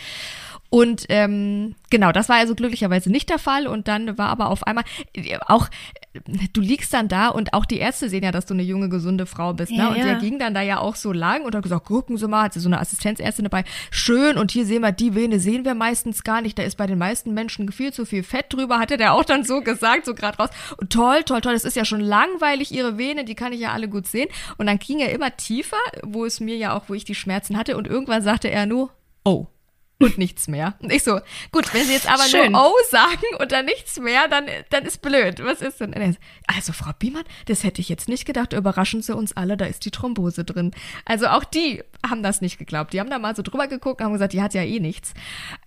[0.71, 3.67] Und ähm, genau, das war also glücklicherweise nicht der Fall.
[3.67, 5.69] Und dann war aber auf einmal äh, auch,
[6.13, 6.21] äh,
[6.53, 9.25] du liegst dann da und auch die Ärzte sehen ja, dass du eine junge, gesunde
[9.25, 9.73] Frau bist.
[9.73, 9.91] Ja, ne?
[9.91, 10.05] Und ja.
[10.05, 12.53] der ging dann da ja auch so lang und hat gesagt, gucken Sie mal, hat
[12.53, 16.23] sie so eine Assistenzärztin dabei, schön, und hier sehen wir, die Vene sehen wir meistens
[16.23, 16.59] gar nicht.
[16.59, 19.45] Da ist bei den meisten Menschen viel zu viel Fett drüber, hatte der auch dann
[19.45, 20.51] so gesagt, so gerade raus.
[20.77, 23.73] Und toll, toll, toll, das ist ja schon langweilig, Ihre Vene, die kann ich ja
[23.73, 24.29] alle gut sehen.
[24.59, 27.57] Und dann ging er immer tiefer, wo es mir ja auch, wo ich die Schmerzen
[27.57, 27.79] hatte.
[27.79, 28.91] Und irgendwann sagte er nur,
[29.25, 29.47] oh
[30.01, 30.75] und nichts mehr.
[30.81, 31.19] Und ich so,
[31.51, 32.53] gut, wenn Sie jetzt aber Schön.
[32.53, 35.43] nur Oh sagen und dann nichts mehr, dann, dann ist blöd.
[35.45, 36.17] Was ist denn?
[36.47, 38.53] Also, Frau Biemann, das hätte ich jetzt nicht gedacht.
[38.53, 40.71] Überraschen Sie uns alle, da ist die Thrombose drin.
[41.05, 42.93] Also auch die haben das nicht geglaubt.
[42.93, 45.15] Die haben da mal so drüber geguckt und haben gesagt, die hat ja eh nichts.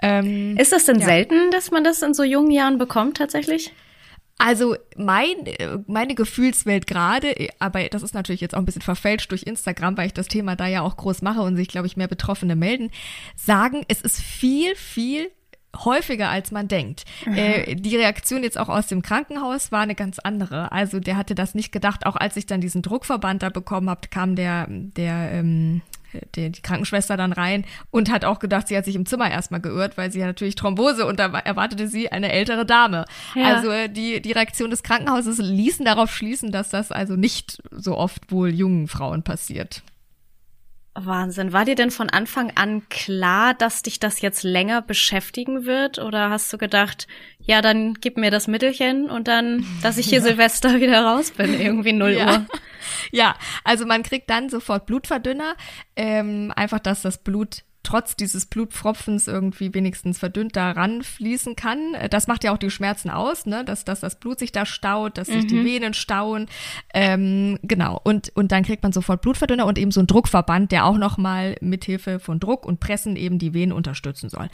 [0.02, 1.06] Ähm, Ist das denn Ja.
[1.06, 3.74] selten, dass man das in so jungen Jahren bekommt tatsächlich?
[4.44, 8.82] Also mein, äh, meine Gefühlswelt gerade, äh, aber das ist natürlich jetzt auch ein bisschen
[8.82, 11.86] verfälscht durch Instagram, weil ich das Thema da ja auch groß mache und sich, glaube
[11.86, 12.90] ich, mehr Betroffene melden,
[13.36, 15.30] sagen, es ist viel, viel
[15.78, 17.06] häufiger als man denkt.
[17.26, 20.72] Äh, die Reaktion jetzt auch aus dem Krankenhaus war eine ganz andere.
[20.72, 22.06] Also der hatte das nicht gedacht.
[22.06, 25.82] Auch als ich dann diesen Druckverband da bekommen habe, kam der, der, ähm,
[26.36, 29.62] der, die Krankenschwester dann rein und hat auch gedacht, sie hat sich im Zimmer erstmal
[29.62, 33.06] geirrt, weil sie ja natürlich Thrombose und da war- erwartete sie eine ältere Dame.
[33.36, 33.56] Ja.
[33.56, 37.98] Also äh, die, die Reaktion des Krankenhauses ließen darauf schließen, dass das also nicht so
[37.98, 39.84] oft wohl jungen Frauen passiert.
[40.94, 41.54] Wahnsinn.
[41.54, 46.00] War dir denn von Anfang an klar, dass dich das jetzt länger beschäftigen wird?
[46.00, 47.08] Oder hast du gedacht,
[47.40, 51.60] ja, dann gib mir das Mittelchen und dann, dass ich hier Silvester wieder raus bin,
[51.60, 52.26] irgendwie 0 Ja.
[52.32, 52.46] Uhr?
[53.12, 55.56] Ja, also man kriegt dann sofort Blutverdünner,
[55.96, 61.94] ähm, einfach, dass das Blut trotz dieses Blutpfropfens irgendwie wenigstens verdünnt da ranfließen kann.
[61.94, 63.64] Äh, Das macht ja auch die Schmerzen aus, ne?
[63.66, 66.48] dass, dass das Blut sich da staut, dass sich die Venen stauen.
[66.94, 68.00] Ähm, genau.
[68.04, 71.56] Und, und dann kriegt man sofort Blutverdünner und eben so einen Druckverband, der auch nochmal
[71.62, 74.50] mithilfe von Druck und Pressen eben die Venen unterstützen soll.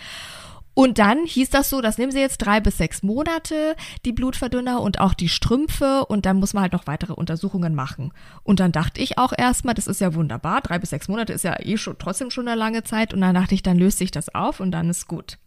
[0.77, 4.79] Und dann hieß das so, das nehmen sie jetzt drei bis sechs Monate, die Blutverdünner
[4.79, 8.13] und auch die Strümpfe und dann muss man halt noch weitere Untersuchungen machen.
[8.43, 11.43] Und dann dachte ich auch erstmal, das ist ja wunderbar, drei bis sechs Monate ist
[11.43, 14.11] ja eh schon trotzdem schon eine lange Zeit und dann dachte ich, dann löst sich
[14.11, 15.39] das auf und dann ist gut.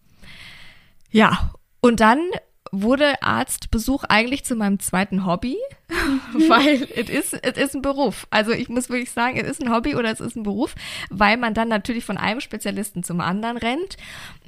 [1.13, 2.19] Ja, und dann
[2.73, 5.57] wurde Arztbesuch eigentlich zu meinem zweiten Hobby,
[6.49, 8.27] weil es ist, es ist ein Beruf.
[8.31, 10.75] Also ich muss wirklich sagen, es ist ein Hobby oder es ist ein Beruf,
[11.11, 13.97] weil man dann natürlich von einem Spezialisten zum anderen rennt,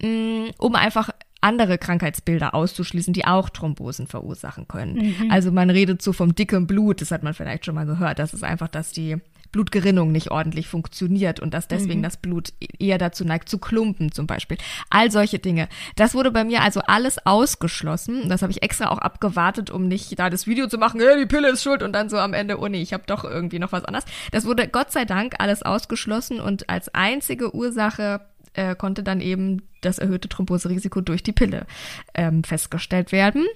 [0.00, 4.98] mh, um einfach andere Krankheitsbilder auszuschließen, die auch Thrombosen verursachen können.
[5.30, 8.20] Also man redet so vom dicken Blut, das hat man vielleicht schon mal gehört.
[8.20, 9.16] Das ist einfach, dass die
[9.52, 14.26] Blutgerinnung nicht ordentlich funktioniert und dass deswegen das Blut eher dazu neigt zu klumpen zum
[14.26, 14.56] Beispiel.
[14.90, 15.68] All solche Dinge.
[15.94, 18.28] Das wurde bei mir also alles ausgeschlossen.
[18.28, 21.26] Das habe ich extra auch abgewartet, um nicht da das Video zu machen, hey, die
[21.26, 23.72] Pille ist schuld und dann so am Ende, oh nee, ich habe doch irgendwie noch
[23.72, 24.06] was anderes.
[24.30, 28.22] Das wurde Gott sei Dank alles ausgeschlossen und als einzige Ursache
[28.54, 31.66] äh, konnte dann eben das erhöhte Thromboserisiko durch die Pille
[32.14, 33.46] ähm, festgestellt werden.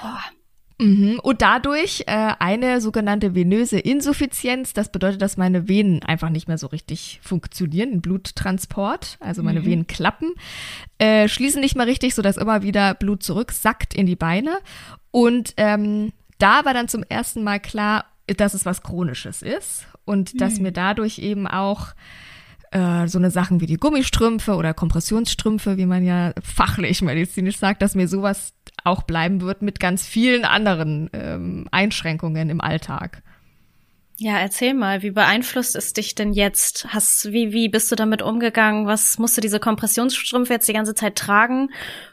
[0.00, 0.22] Boah.
[0.82, 1.20] Mhm.
[1.22, 4.72] Und dadurch äh, eine sogenannte venöse Insuffizienz.
[4.72, 9.64] Das bedeutet, dass meine Venen einfach nicht mehr so richtig funktionieren, ein Bluttransport, also meine
[9.64, 10.32] Venen klappen,
[10.98, 14.58] äh, schließen nicht mehr richtig, sodass immer wieder Blut zurücksackt in die Beine.
[15.12, 20.40] Und ähm, da war dann zum ersten Mal klar, dass es was Chronisches ist und
[20.40, 21.88] dass mir dadurch eben auch
[22.72, 27.82] äh, so eine Sachen wie die Gummistrümpfe oder Kompressionsstrümpfe, wie man ja fachlich medizinisch sagt,
[27.82, 28.54] dass mir sowas
[28.84, 33.22] auch bleiben wird mit ganz vielen anderen ähm, Einschränkungen im Alltag.
[34.18, 36.86] Ja, erzähl mal, wie beeinflusst es dich denn jetzt?
[36.90, 38.86] Hast, wie, wie bist du damit umgegangen?
[38.86, 41.70] Was musst du diese Kompressionsstrümpfe jetzt die ganze Zeit tragen?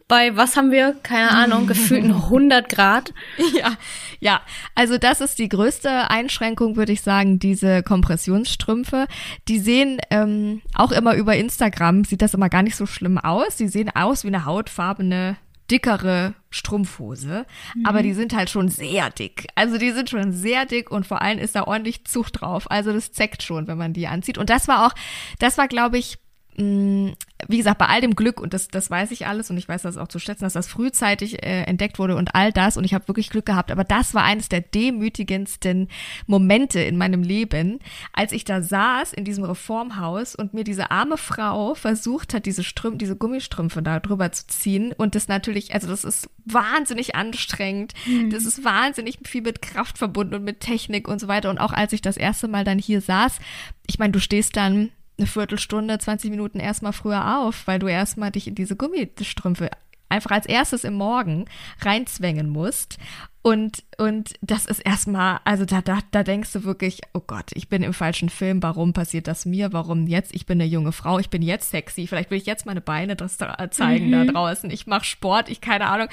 [0.07, 0.95] Bei was haben wir?
[1.03, 3.13] Keine Ahnung, gefühlten 100 Grad.
[3.55, 3.73] Ja,
[4.19, 4.41] ja.
[4.75, 9.05] Also das ist die größte Einschränkung, würde ich sagen, diese Kompressionsstrümpfe.
[9.47, 13.57] Die sehen ähm, auch immer über Instagram, sieht das immer gar nicht so schlimm aus.
[13.57, 15.37] Die sehen aus wie eine hautfarbene
[15.69, 17.45] dickere Strumpfhose,
[17.83, 19.47] aber die sind halt schon sehr dick.
[19.55, 22.69] Also die sind schon sehr dick und vor allem ist da ordentlich Zucht drauf.
[22.71, 24.37] Also das zeckt schon, wenn man die anzieht.
[24.37, 24.93] Und das war auch,
[25.37, 26.17] das war, glaube ich,
[26.59, 29.83] wie gesagt, bei all dem Glück, und das, das weiß ich alles und ich weiß
[29.83, 32.93] das auch zu schätzen, dass das frühzeitig äh, entdeckt wurde und all das und ich
[32.93, 35.87] habe wirklich Glück gehabt, aber das war eines der demütigendsten
[36.27, 37.79] Momente in meinem Leben,
[38.11, 42.63] als ich da saß in diesem Reformhaus und mir diese arme Frau versucht hat, diese
[42.63, 47.93] Strümpfe, diese Gummistrümpfe da drüber zu ziehen und das natürlich, also das ist wahnsinnig anstrengend,
[48.05, 48.31] mhm.
[48.31, 51.49] das ist wahnsinnig viel mit Kraft verbunden und mit Technik und so weiter.
[51.49, 53.39] Und auch als ich das erste Mal dann hier saß,
[53.87, 58.31] ich meine, du stehst dann eine Viertelstunde, 20 Minuten erstmal früher auf, weil du erstmal
[58.31, 59.69] dich in diese Gummistrümpfe
[60.09, 61.45] einfach als erstes im Morgen
[61.81, 62.97] reinzwängen musst.
[63.41, 67.69] Und, und das ist erstmal, also da, da, da denkst du wirklich, oh Gott, ich
[67.69, 69.71] bin im falschen Film, warum passiert das mir?
[69.71, 70.35] Warum jetzt?
[70.35, 73.15] Ich bin eine junge Frau, ich bin jetzt sexy, vielleicht will ich jetzt meine Beine
[73.15, 74.11] das da zeigen mhm.
[74.11, 74.69] da draußen.
[74.71, 76.09] Ich mache Sport, ich keine Ahnung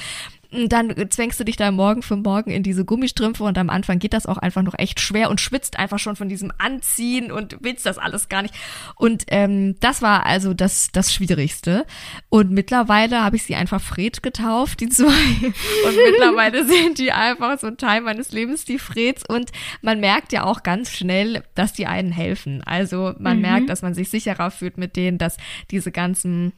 [0.68, 4.12] dann zwängst du dich da morgen für morgen in diese Gummistrümpfe und am Anfang geht
[4.12, 7.86] das auch einfach noch echt schwer und schwitzt einfach schon von diesem Anziehen und willst
[7.86, 8.54] das alles gar nicht.
[8.96, 11.86] Und ähm, das war also das, das Schwierigste.
[12.28, 15.06] Und mittlerweile habe ich sie einfach Fred getauft, die zwei.
[15.06, 19.24] Und mittlerweile sind die einfach so ein Teil meines Lebens, die Freds.
[19.26, 19.50] Und
[19.82, 22.62] man merkt ja auch ganz schnell, dass die einen helfen.
[22.64, 23.42] Also man mhm.
[23.42, 25.36] merkt, dass man sich sicherer fühlt mit denen, dass
[25.70, 26.52] diese ganzen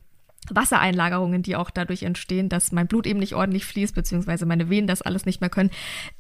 [0.55, 4.87] Wassereinlagerungen, die auch dadurch entstehen, dass mein Blut eben nicht ordentlich fließt, beziehungsweise meine Venen
[4.87, 5.71] das alles nicht mehr können,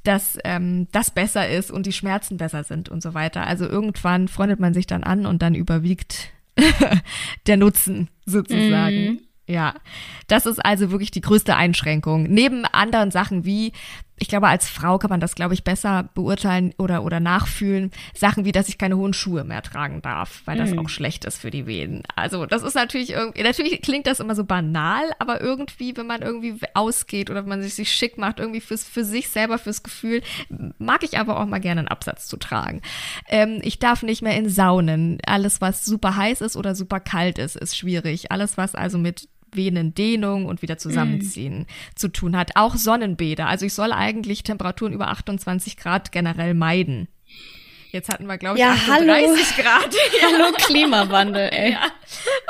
[0.04, 3.46] dass ähm, das besser ist und die Schmerzen besser sind und so weiter.
[3.46, 6.30] Also irgendwann freundet man sich dann an und dann überwiegt
[7.46, 8.96] der Nutzen sozusagen.
[8.96, 9.20] Mhm.
[9.48, 9.74] Ja,
[10.26, 12.24] das ist also wirklich die größte Einschränkung.
[12.24, 13.72] Neben anderen Sachen wie,
[14.18, 17.90] ich glaube, als Frau kann man das, glaube ich, besser beurteilen oder, oder nachfühlen.
[18.14, 20.80] Sachen wie, dass ich keine hohen Schuhe mehr tragen darf, weil das mhm.
[20.80, 22.02] auch schlecht ist für die Venen.
[22.16, 26.22] Also, das ist natürlich irgendwie, natürlich klingt das immer so banal, aber irgendwie, wenn man
[26.22, 29.82] irgendwie ausgeht oder wenn man sich, sich schick macht, irgendwie fürs, für sich selber, fürs
[29.82, 30.22] Gefühl,
[30.78, 32.82] mag ich aber auch mal gerne einen Absatz zu tragen.
[33.28, 35.18] Ähm, ich darf nicht mehr in Saunen.
[35.26, 38.32] Alles, was super heiß ist oder super kalt ist, ist schwierig.
[38.32, 41.66] Alles, was also mit Venendehnung und wieder zusammenziehen mm.
[41.96, 42.52] zu tun hat.
[42.56, 43.46] Auch Sonnenbäder.
[43.46, 47.08] Also ich soll eigentlich Temperaturen über 28 Grad generell meiden.
[47.90, 49.62] Jetzt hatten wir, glaube ich, ja, 38 hallo.
[49.62, 49.94] Grad.
[50.22, 51.72] hallo Klimawandel, ey.
[51.72, 51.86] Ja.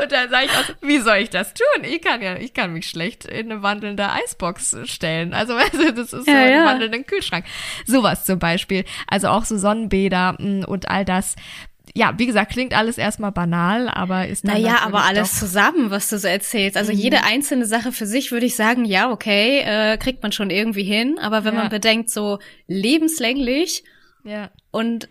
[0.03, 1.85] Und dann sage ich auch, wie soll ich das tun?
[1.85, 5.35] Ich kann ja, ich kann mich schlecht in eine wandelnde Eisbox stellen.
[5.35, 6.65] Also, also das ist ja, so ein ja.
[6.65, 7.45] wandelnder Kühlschrank.
[7.87, 8.85] Sowas zum Beispiel.
[9.07, 11.37] Also auch so Sonnenbäder mm, und all das
[11.99, 14.55] ja, wie gesagt, klingt alles erstmal banal, aber ist dann.
[14.55, 16.77] Naja, aber alles zusammen, was du so erzählst.
[16.77, 16.99] Also mhm.
[16.99, 20.85] jede einzelne Sache für sich würde ich sagen, ja, okay, äh, kriegt man schon irgendwie
[20.85, 21.19] hin.
[21.21, 21.63] Aber wenn ja.
[21.63, 23.83] man bedenkt, so lebenslänglich
[24.23, 24.51] ja.
[24.71, 25.09] und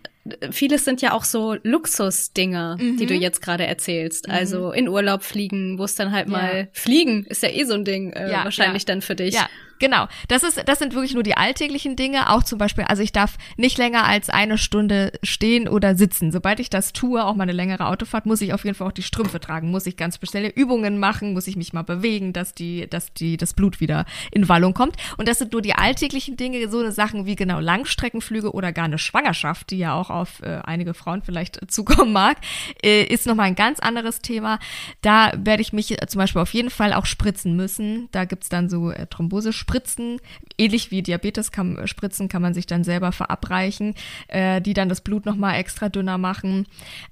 [0.50, 2.96] vieles sind ja auch so Luxusdinge, mhm.
[2.96, 3.20] die du mhm.
[3.20, 4.26] jetzt gerade erzählst.
[4.26, 4.32] Mhm.
[4.32, 6.32] Also in Urlaub fliegen, wo es dann halt ja.
[6.32, 9.34] mal fliegen, ist ja eh so ein Ding äh, ja, wahrscheinlich dann für dich.
[9.34, 9.46] Ja,
[9.78, 12.30] Genau, das ist, das sind wirklich nur die alltäglichen Dinge.
[12.30, 16.32] Auch zum Beispiel, also ich darf nicht länger als eine Stunde stehen oder sitzen.
[16.32, 18.92] Sobald ich das tue, auch mal eine längere Autofahrt, muss ich auf jeden Fall auch
[18.92, 22.54] die Strümpfe tragen, muss ich ganz spezielle Übungen machen, muss ich mich mal bewegen, dass
[22.54, 24.96] die, dass die, das Blut wieder in Wallung kommt.
[25.16, 28.86] Und das sind nur die alltäglichen Dinge, so eine Sachen wie genau Langstreckenflüge oder gar
[28.86, 32.38] eine Schwangerschaft, die ja auch auf äh, einige Frauen vielleicht zukommen mag,
[32.82, 34.58] äh, ist nochmal ein ganz anderes Thema.
[35.02, 38.08] Da werde ich mich zum Beispiel auf jeden Fall auch spritzen müssen.
[38.10, 40.18] Da gibt's dann so äh, Thrombose Spritzen,
[40.56, 43.94] ähnlich wie Diabetes-Spritzen kann man sich dann selber verabreichen,
[44.28, 46.66] äh, die dann das Blut nochmal extra dünner machen,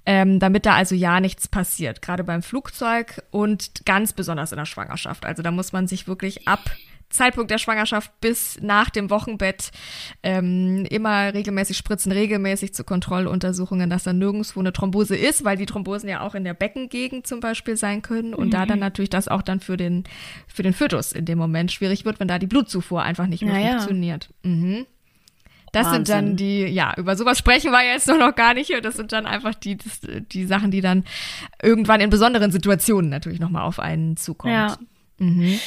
[0.07, 4.65] ähm, damit da also ja nichts passiert, gerade beim Flugzeug und ganz besonders in der
[4.65, 5.27] Schwangerschaft.
[5.27, 6.71] Also da muss man sich wirklich ab
[7.09, 9.71] Zeitpunkt der Schwangerschaft bis nach dem Wochenbett
[10.23, 15.67] ähm, immer regelmäßig spritzen, regelmäßig zu Kontrolluntersuchungen, dass da nirgendwo eine Thrombose ist, weil die
[15.67, 18.51] Thrombosen ja auch in der Beckengegend zum Beispiel sein können und mhm.
[18.51, 20.05] da dann natürlich das auch dann für den,
[20.47, 23.55] für den Fötus in dem Moment schwierig wird, wenn da die Blutzufuhr einfach nicht mehr
[23.55, 23.71] naja.
[23.73, 24.29] funktioniert.
[24.43, 24.87] Mhm.
[25.73, 26.05] Das Wahnsinn.
[26.05, 28.73] sind dann die, ja, über sowas sprechen wir jetzt noch gar nicht.
[28.83, 30.01] Das sind dann einfach die, das,
[30.33, 31.05] die Sachen, die dann
[31.63, 34.55] irgendwann in besonderen Situationen natürlich nochmal auf einen zukommen.
[34.55, 34.79] Ja.
[35.19, 35.59] Mhm.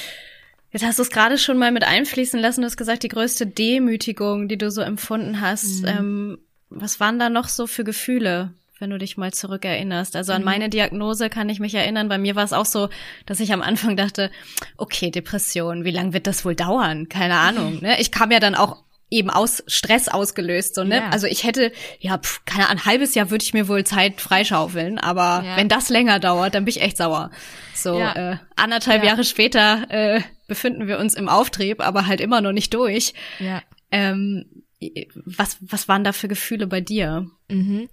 [0.71, 2.61] Jetzt hast du es gerade schon mal mit einfließen lassen.
[2.61, 5.81] Du hast gesagt, die größte Demütigung, die du so empfunden hast.
[5.81, 5.87] Mhm.
[5.87, 6.37] Ähm,
[6.69, 10.15] was waren da noch so für Gefühle, wenn du dich mal zurückerinnerst?
[10.15, 10.45] Also an mhm.
[10.45, 12.07] meine Diagnose kann ich mich erinnern.
[12.07, 12.89] Bei mir war es auch so,
[13.25, 14.29] dass ich am Anfang dachte,
[14.77, 17.09] okay, Depression, wie lange wird das wohl dauern?
[17.09, 17.79] Keine Ahnung.
[17.81, 17.99] Ne?
[17.99, 20.97] Ich kam ja dann auch eben aus Stress ausgelöst, so, ne?
[20.97, 21.09] Ja.
[21.09, 24.21] Also ich hätte, ja, pf, keine Ahnung, ein halbes Jahr würde ich mir wohl Zeit
[24.21, 25.57] freischaufeln, aber ja.
[25.57, 27.31] wenn das länger dauert, dann bin ich echt sauer.
[27.73, 28.33] So, ja.
[28.33, 32.73] äh, anderthalb Jahre später äh, befinden wir uns im Auftrieb, aber halt immer noch nicht
[32.73, 33.13] durch.
[33.39, 33.61] Ja.
[33.91, 34.45] Ähm,
[35.15, 37.27] was, was waren da für Gefühle bei dir?
[37.49, 37.89] Mhm.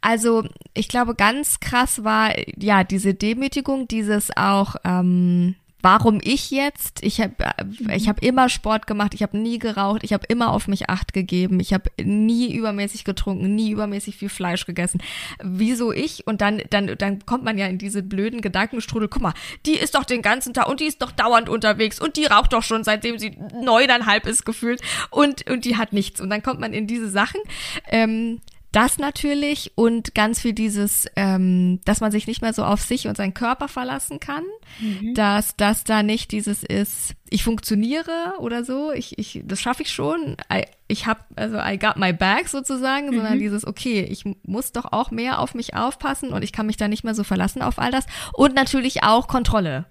[0.00, 7.02] Also ich glaube, ganz krass war ja diese Demütigung, dieses auch ähm, warum ich jetzt?
[7.02, 7.34] Ich habe
[7.94, 11.12] ich hab immer Sport gemacht, ich habe nie geraucht, ich habe immer auf mich acht
[11.12, 15.00] gegeben, ich habe nie übermäßig getrunken, nie übermäßig viel Fleisch gegessen.
[15.42, 16.26] Wieso ich?
[16.26, 19.08] Und dann, dann, dann kommt man ja in diese blöden Gedankenstrudel.
[19.08, 19.34] Guck mal,
[19.64, 22.52] die ist doch den ganzen Tag und die ist doch dauernd unterwegs und die raucht
[22.52, 26.20] doch schon seitdem sie neuneinhalb ist gefühlt und, und die hat nichts.
[26.20, 27.40] Und dann kommt man in diese Sachen.
[27.88, 28.40] Ähm,
[28.76, 33.08] das natürlich und ganz viel dieses, ähm, dass man sich nicht mehr so auf sich
[33.08, 34.44] und seinen Körper verlassen kann,
[34.78, 35.14] mhm.
[35.14, 39.90] dass das da nicht dieses ist, ich funktioniere oder so, ich, ich, das schaffe ich
[39.90, 43.14] schon, I, ich habe, also I got my back sozusagen, mhm.
[43.14, 46.76] sondern dieses, okay, ich muss doch auch mehr auf mich aufpassen und ich kann mich
[46.76, 49.86] da nicht mehr so verlassen auf all das und natürlich auch Kontrolle.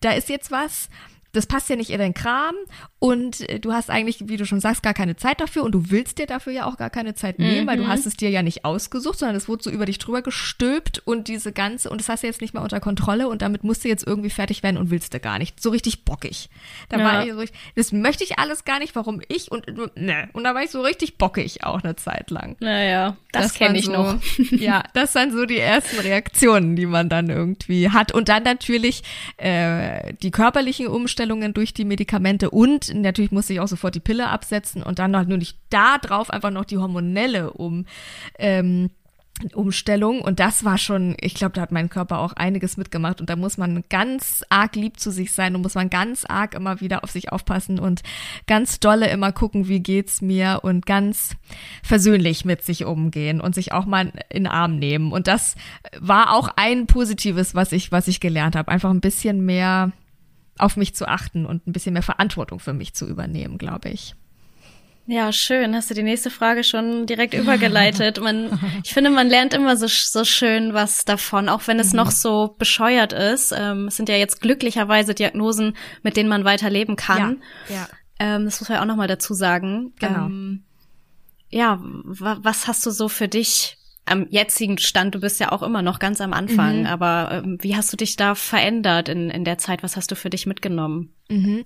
[0.00, 0.88] Da ist jetzt was,
[1.34, 2.54] das passt ja nicht in deinen Kram
[2.98, 5.90] und äh, du hast eigentlich, wie du schon sagst, gar keine Zeit dafür und du
[5.90, 7.66] willst dir dafür ja auch gar keine Zeit nehmen, mhm.
[7.66, 7.88] weil du mhm.
[7.88, 11.28] hast es dir ja nicht ausgesucht, sondern es wurde so über dich drüber gestülpt und
[11.28, 13.88] diese ganze, und das hast du jetzt nicht mehr unter Kontrolle und damit musst du
[13.88, 15.60] jetzt irgendwie fertig werden und willst du gar nicht.
[15.60, 16.48] So richtig bockig.
[16.88, 17.04] Da ja.
[17.04, 19.66] war ich so richtig, das möchte ich alles gar nicht, warum ich und,
[19.96, 20.28] ne.
[20.32, 22.56] Und da war ich so richtig bockig auch eine Zeit lang.
[22.60, 24.18] Naja, das, das kenne ich so, noch.
[24.50, 28.12] ja, das sind so die ersten Reaktionen, die man dann irgendwie hat.
[28.12, 29.02] Und dann natürlich
[29.36, 30.86] äh, die körperlichen
[31.24, 35.10] Umstellungen durch die Medikamente und natürlich musste ich auch sofort die Pille absetzen und dann
[35.10, 37.86] noch nur nicht da drauf einfach noch die hormonelle um.
[38.38, 38.90] Ähm,
[39.52, 40.20] Umstellung.
[40.20, 43.20] Und das war schon, ich glaube, da hat mein Körper auch einiges mitgemacht.
[43.20, 46.54] Und da muss man ganz arg lieb zu sich sein und muss man ganz arg
[46.54, 48.04] immer wieder auf sich aufpassen und
[48.46, 51.34] ganz dolle immer gucken, wie geht's mir und ganz
[51.82, 55.10] versöhnlich mit sich umgehen und sich auch mal in den Arm nehmen.
[55.10, 55.56] Und das
[55.98, 59.90] war auch ein positives, was ich was ich gelernt habe, einfach ein bisschen mehr
[60.58, 64.14] auf mich zu achten und ein bisschen mehr Verantwortung für mich zu übernehmen, glaube ich.
[65.06, 65.74] Ja, schön.
[65.74, 68.20] Hast du die nächste Frage schon direkt übergeleitet.
[68.20, 71.98] Man, ich finde, man lernt immer so, so schön was davon, auch wenn es mhm.
[71.98, 73.52] noch so bescheuert ist.
[73.56, 77.42] Ähm, es sind ja jetzt glücklicherweise Diagnosen, mit denen man weiterleben kann.
[77.68, 77.88] Ja, ja.
[78.18, 79.92] Ähm, das muss man ja auch nochmal dazu sagen.
[79.98, 80.26] Genau.
[80.26, 80.64] Ähm,
[81.50, 85.82] ja, was hast du so für dich am jetzigen Stand, du bist ja auch immer
[85.82, 86.86] noch ganz am Anfang, mhm.
[86.86, 89.82] aber ähm, wie hast du dich da verändert in, in der Zeit?
[89.82, 91.12] Was hast du für dich mitgenommen?
[91.30, 91.64] Mhm.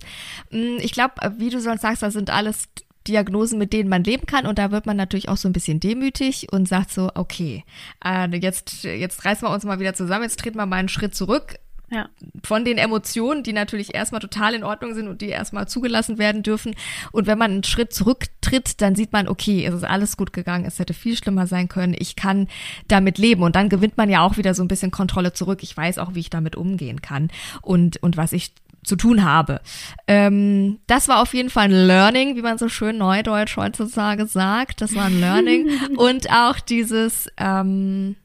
[0.51, 2.69] Mm, ich glaube, äh, wie du sonst sagst, das sind alles
[3.07, 4.45] Diagnosen, mit denen man leben kann.
[4.45, 7.63] Und da wird man natürlich auch so ein bisschen demütig und sagt so, okay,
[8.05, 11.15] äh, jetzt, jetzt reißen wir uns mal wieder zusammen, jetzt treten wir mal einen Schritt
[11.15, 11.55] zurück.
[11.91, 12.09] Ja.
[12.43, 16.43] Von den Emotionen, die natürlich erstmal total in Ordnung sind und die erstmal zugelassen werden
[16.43, 16.75] dürfen.
[17.11, 20.65] Und wenn man einen Schritt zurücktritt, dann sieht man, okay, es ist alles gut gegangen,
[20.65, 22.47] es hätte viel schlimmer sein können, ich kann
[22.87, 23.43] damit leben.
[23.43, 25.63] Und dann gewinnt man ja auch wieder so ein bisschen Kontrolle zurück.
[25.63, 27.29] Ich weiß auch, wie ich damit umgehen kann
[27.61, 29.61] und, und was ich zu tun habe.
[30.07, 34.81] Ähm, das war auf jeden Fall ein Learning, wie man so schön neudeutsch heutzutage sagt.
[34.81, 35.69] Das war ein Learning.
[35.97, 38.15] und auch dieses, ähm,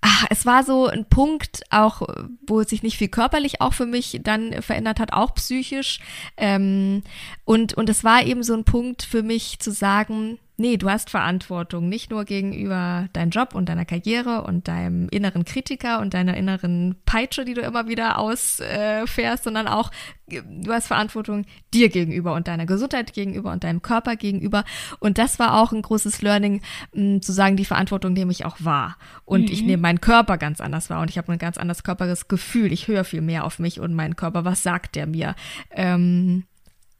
[0.00, 2.02] ach, es war so ein Punkt, auch
[2.46, 6.00] wo sich nicht viel körperlich auch für mich dann verändert hat, auch psychisch.
[6.36, 7.02] Ähm,
[7.44, 11.08] und, und es war eben so ein Punkt für mich zu sagen, Nee, du hast
[11.08, 16.36] Verantwortung, nicht nur gegenüber deinem Job und deiner Karriere und deinem inneren Kritiker und deiner
[16.36, 19.92] inneren Peitsche, die du immer wieder ausfährst, sondern auch
[20.26, 24.64] du hast Verantwortung dir gegenüber und deiner Gesundheit gegenüber und deinem Körper gegenüber.
[24.98, 26.60] Und das war auch ein großes Learning,
[26.92, 28.96] mh, zu sagen, die Verantwortung nehme ich auch wahr.
[29.24, 29.52] Und mhm.
[29.52, 32.72] ich nehme meinen Körper ganz anders wahr und ich habe ein ganz anderes körperliches Gefühl.
[32.72, 34.44] Ich höre viel mehr auf mich und meinen Körper.
[34.44, 35.36] Was sagt der mir?
[35.70, 36.44] Ähm,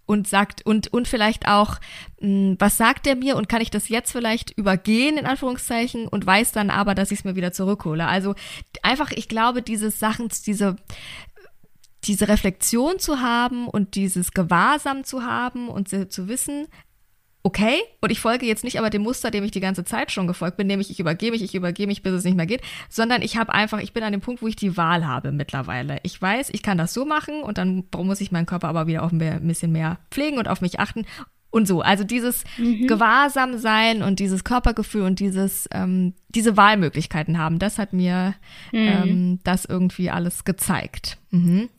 [0.08, 1.78] und sagt und und vielleicht auch
[2.20, 6.08] mh, hm, was sagt er mir und kann ich das jetzt vielleicht übergehen in Anführungszeichen
[6.08, 8.06] und weiß dann aber, dass ich es mir wieder zurückhole.
[8.06, 8.34] Also
[8.82, 10.76] einfach, ich glaube, diese Sachen, diese
[12.04, 16.68] diese Reflexion zu haben und dieses Gewahrsam zu haben und zu, zu wissen,
[17.48, 20.26] okay, und ich folge jetzt nicht aber dem Muster, dem ich die ganze Zeit schon
[20.26, 23.22] gefolgt bin, nämlich ich übergebe mich, ich übergebe mich, bis es nicht mehr geht, sondern
[23.22, 25.98] ich habe einfach, ich bin an dem Punkt, wo ich die Wahl habe mittlerweile.
[26.02, 29.02] Ich weiß, ich kann das so machen und dann muss ich meinen Körper aber wieder
[29.02, 31.06] auch ein bisschen mehr pflegen und auf mich achten
[31.48, 31.80] und so.
[31.80, 32.86] Also dieses mhm.
[32.86, 38.34] Gewahrsam sein und dieses Körpergefühl und dieses, ähm, diese Wahlmöglichkeiten haben, das hat mir
[38.72, 38.78] mhm.
[38.78, 41.16] ähm, das irgendwie alles gezeigt.
[41.30, 41.70] Mhm.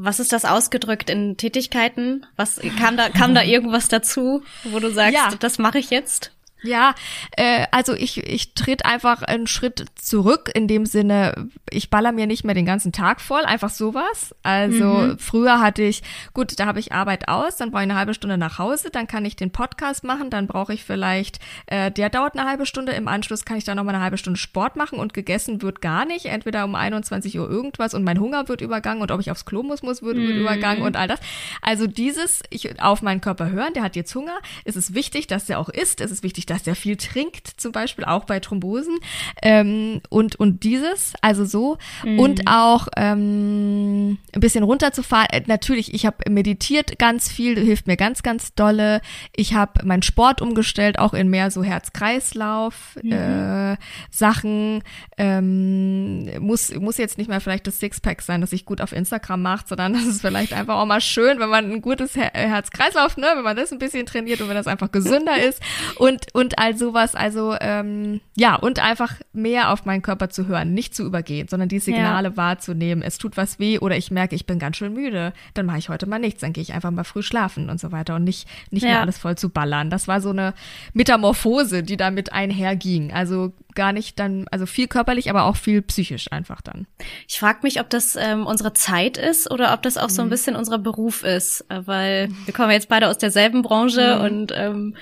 [0.00, 2.24] Was ist das ausgedrückt in Tätigkeiten?
[2.36, 5.30] Was kam da kam da irgendwas dazu, wo du sagst, ja.
[5.40, 6.30] das mache ich jetzt?
[6.62, 6.94] Ja,
[7.36, 12.26] äh, also ich, ich tritt einfach einen Schritt zurück in dem Sinne, ich baller mir
[12.26, 14.34] nicht mehr den ganzen Tag voll, einfach sowas.
[14.42, 15.18] Also mhm.
[15.18, 16.02] früher hatte ich,
[16.34, 19.06] gut, da habe ich Arbeit aus, dann brauche ich eine halbe Stunde nach Hause, dann
[19.06, 22.92] kann ich den Podcast machen, dann brauche ich vielleicht, äh, der dauert eine halbe Stunde,
[22.92, 26.04] im Anschluss kann ich dann nochmal eine halbe Stunde Sport machen und gegessen wird gar
[26.06, 29.44] nicht, entweder um 21 Uhr irgendwas und mein Hunger wird übergangen und ob ich aufs
[29.44, 30.40] Klo muss, muss wird, wird mhm.
[30.40, 31.20] übergangen und all das.
[31.62, 35.46] Also dieses, ich auf meinen Körper hören, der hat jetzt Hunger, es ist wichtig, dass
[35.46, 38.96] der auch isst, es ist wichtig, dass der viel trinkt, zum Beispiel auch bei Thrombosen.
[39.42, 41.78] Ähm, und, und dieses, also so.
[42.04, 42.18] Mhm.
[42.18, 45.28] Und auch ähm, ein bisschen runterzufahren.
[45.30, 49.00] Äh, natürlich, ich habe meditiert ganz viel, hilft mir ganz, ganz dolle.
[49.34, 53.12] Ich habe meinen Sport umgestellt, auch in mehr so Herz-Kreislauf mhm.
[53.12, 53.76] äh,
[54.10, 54.82] Sachen.
[55.16, 59.42] Ähm, muss, muss jetzt nicht mehr vielleicht das Sixpack sein, das sich gut auf Instagram
[59.42, 63.16] macht, sondern das ist vielleicht einfach auch mal schön, wenn man ein gutes Her Herz-Kreislauf,
[63.16, 65.62] ne, wenn man das ein bisschen trainiert und wenn das einfach gesünder ist
[65.96, 67.16] und, und all sowas.
[67.16, 71.68] Also, ähm, ja, und einfach mehr auf meinen Körper zu hören, nicht zu übergehen, sondern
[71.68, 72.36] die Signale ja.
[72.36, 73.02] wahrzunehmen.
[73.02, 75.32] Es tut was weh oder ich merke, ich bin ganz schön müde.
[75.54, 77.90] Dann mache ich heute mal nichts, dann gehe ich einfach mal früh schlafen und so
[77.90, 78.90] weiter und nicht, nicht ja.
[78.90, 79.90] mehr alles voll zu ballern.
[79.90, 80.54] Das war so eine
[80.92, 83.12] Metamorphose, die damit einherging.
[83.12, 86.86] Also gar nicht dann, also viel körperlich, aber auch viel psychisch einfach dann.
[87.26, 90.12] Ich frage mich, ob das ähm, unsere Zeit ist oder ob das auch mhm.
[90.12, 90.30] so ein mhm.
[90.30, 94.24] bisschen unser Beruf ist, äh, weil wir kommen jetzt beide aus derselben Branche mhm.
[94.24, 94.94] und ähm,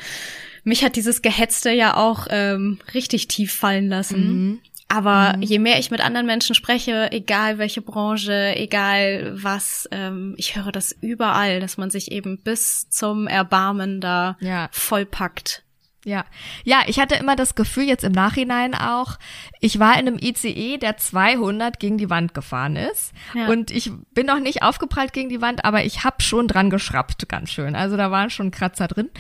[0.66, 4.26] mich hat dieses Gehetzte ja auch ähm, richtig tief fallen lassen.
[4.26, 4.60] Mhm.
[4.88, 5.42] Aber mhm.
[5.42, 10.72] je mehr ich mit anderen Menschen spreche, egal welche Branche, egal was, ähm, ich höre
[10.72, 14.68] das überall, dass man sich eben bis zum Erbarmen da ja.
[14.72, 15.62] vollpackt.
[16.06, 16.24] Ja,
[16.62, 19.18] ja, ich hatte immer das Gefühl, jetzt im Nachhinein auch,
[19.60, 23.12] ich war in einem ICE, der 200 gegen die Wand gefahren ist.
[23.34, 23.48] Ja.
[23.48, 27.28] Und ich bin noch nicht aufgeprallt gegen die Wand, aber ich habe schon dran geschraubt,
[27.28, 27.74] ganz schön.
[27.74, 29.10] Also da waren schon Kratzer drin.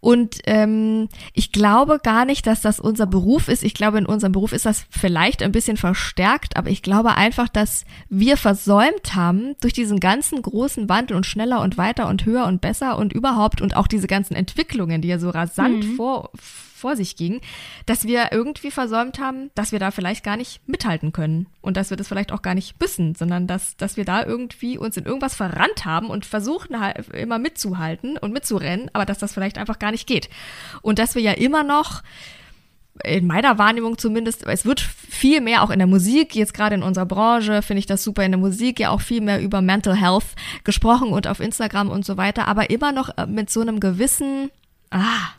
[0.00, 3.64] Und ähm, ich glaube gar nicht, dass das unser Beruf ist.
[3.64, 7.48] Ich glaube, in unserem Beruf ist das vielleicht ein bisschen verstärkt, aber ich glaube einfach,
[7.48, 12.44] dass wir versäumt haben, durch diesen ganzen großen Wandel und schneller und weiter und höher
[12.44, 15.96] und besser und überhaupt und auch diese ganzen Entwicklungen, die ja so rasant mhm.
[15.96, 17.40] vor vor sich ging,
[17.86, 21.88] dass wir irgendwie versäumt haben, dass wir da vielleicht gar nicht mithalten können und dass
[21.88, 25.06] wir das vielleicht auch gar nicht müssen, sondern dass, dass wir da irgendwie uns in
[25.06, 26.76] irgendwas verrannt haben und versuchen
[27.12, 30.28] immer mitzuhalten und mitzurennen, aber dass das vielleicht einfach gar nicht geht.
[30.82, 32.02] Und dass wir ja immer noch
[33.02, 36.82] in meiner Wahrnehmung zumindest, es wird viel mehr auch in der Musik, jetzt gerade in
[36.82, 39.96] unserer Branche, finde ich das super in der Musik, ja auch viel mehr über Mental
[39.96, 43.80] Health gesprochen und auf Instagram und so weiter, aber immer noch äh, mit so einem
[43.80, 44.50] gewissen,
[44.90, 45.32] ah,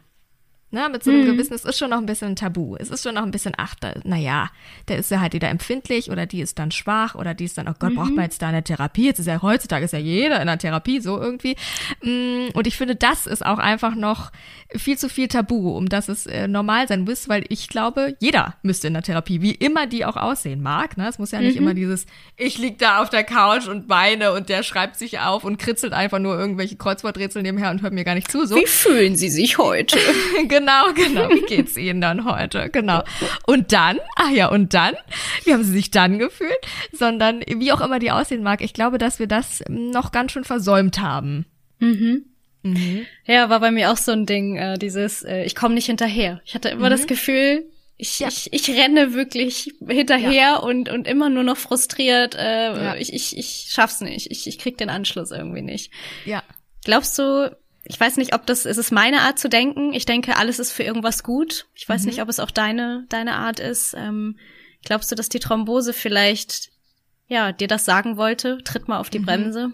[0.76, 1.38] Ne, mit so einem mhm.
[1.38, 2.76] Gewissen, es ist schon noch ein bisschen tabu.
[2.78, 4.50] Es ist schon noch ein bisschen, ach, da, naja,
[4.90, 7.70] der ist ja halt wieder empfindlich oder die ist dann schwach oder die ist dann,
[7.70, 7.96] oh Gott, mhm.
[7.96, 9.06] braucht man jetzt da eine Therapie?
[9.06, 11.56] Jetzt ist ja heutzutage ist ja jeder in einer Therapie, so irgendwie.
[12.04, 14.34] Mm, und ich finde, das ist auch einfach noch
[14.76, 18.58] viel zu viel Tabu, um dass es äh, normal sein muss, weil ich glaube, jeder
[18.62, 20.98] müsste in der Therapie, wie immer die auch aussehen mag.
[20.98, 21.08] Ne?
[21.08, 21.68] Es muss ja nicht mhm.
[21.68, 22.06] immer dieses,
[22.36, 25.94] ich lieg da auf der Couch und weine und der schreibt sich auf und kritzelt
[25.94, 28.46] einfach nur irgendwelche Kreuzworträtsel nebenher und hört mir gar nicht zu.
[28.46, 28.58] So.
[28.58, 29.98] Wie fühlen Sie sich heute?
[30.50, 30.65] genau,
[30.96, 31.30] genau.
[31.30, 32.70] Wie geht's Ihnen dann heute?
[32.70, 33.04] Genau.
[33.46, 34.96] Und dann, ach ja, und dann,
[35.44, 36.58] wie haben Sie sich dann gefühlt?
[36.92, 40.44] Sondern wie auch immer die aussehen mag, ich glaube, dass wir das noch ganz schön
[40.44, 41.46] versäumt haben.
[41.80, 42.26] Mhm.
[42.64, 43.06] Mhm.
[43.26, 46.42] Ja, war bei mir auch so ein Ding, äh, dieses, äh, ich komme nicht hinterher.
[46.46, 46.92] Ich hatte immer mhm.
[46.92, 47.66] das Gefühl,
[47.98, 48.28] ich, ja.
[48.28, 50.58] ich, ich renne wirklich hinterher ja.
[50.58, 52.36] und, und immer nur noch frustriert.
[52.36, 52.96] Äh, ja.
[52.96, 54.32] ich, ich, ich schaff's nicht.
[54.32, 55.92] Ich, ich krieg den Anschluss irgendwie nicht.
[56.26, 56.44] Ja.
[56.84, 57.56] Glaubst du,
[57.86, 59.94] ich weiß nicht, ob das, ist es meine Art zu denken?
[59.94, 61.68] Ich denke, alles ist für irgendwas gut.
[61.76, 62.08] Ich weiß mhm.
[62.08, 63.94] nicht, ob es auch deine, deine Art ist.
[63.96, 64.38] Ähm,
[64.84, 66.72] glaubst du, dass die Thrombose vielleicht,
[67.28, 68.58] ja, dir das sagen wollte?
[68.64, 69.26] Tritt mal auf die mhm.
[69.26, 69.74] Bremse.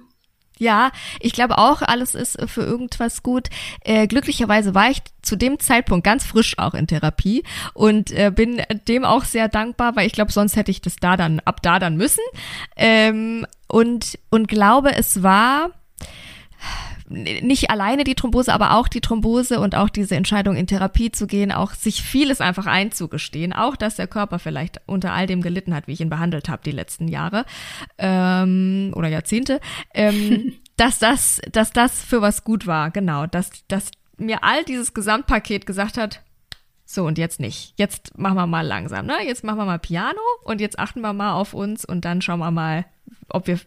[0.58, 3.48] Ja, ich glaube auch, alles ist für irgendwas gut.
[3.84, 7.44] Äh, glücklicherweise war ich zu dem Zeitpunkt ganz frisch auch in Therapie
[7.74, 11.18] und äh, bin dem auch sehr dankbar, weil ich glaube, sonst hätte ich das da
[11.18, 12.24] dann ab da dann müssen.
[12.76, 15.72] Ähm, und und glaube, es war
[17.12, 21.28] nicht alleine die Thrombose, aber auch die Thrombose und auch diese Entscheidung in Therapie zu
[21.28, 25.74] gehen, auch sich vieles einfach einzugestehen, auch dass der Körper vielleicht unter all dem gelitten
[25.74, 27.46] hat, wie ich ihn behandelt habe die letzten Jahre
[27.98, 29.60] ähm, oder Jahrzehnte,
[29.94, 34.94] ähm, dass das, dass das für was gut war, genau, dass, dass mir all dieses
[34.94, 36.22] Gesamtpaket gesagt hat,
[36.86, 37.74] so und jetzt nicht.
[37.78, 39.26] Jetzt machen wir mal langsam, ne?
[39.26, 42.40] Jetzt machen wir mal Piano und jetzt achten wir mal auf uns und dann schauen
[42.40, 42.86] wir mal,
[43.30, 43.60] ob wir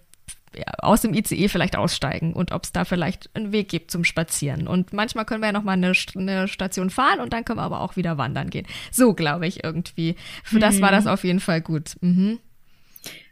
[0.78, 4.66] aus dem ICE vielleicht aussteigen und ob es da vielleicht einen Weg gibt zum Spazieren.
[4.66, 7.64] Und manchmal können wir ja noch mal eine, eine Station fahren und dann können wir
[7.64, 8.66] aber auch wieder wandern gehen.
[8.90, 10.16] So glaube ich irgendwie.
[10.42, 10.61] Für mhm.
[10.61, 11.11] das war das mhm.
[11.11, 11.94] auf jeden Fall gut.
[12.00, 12.38] Mhm.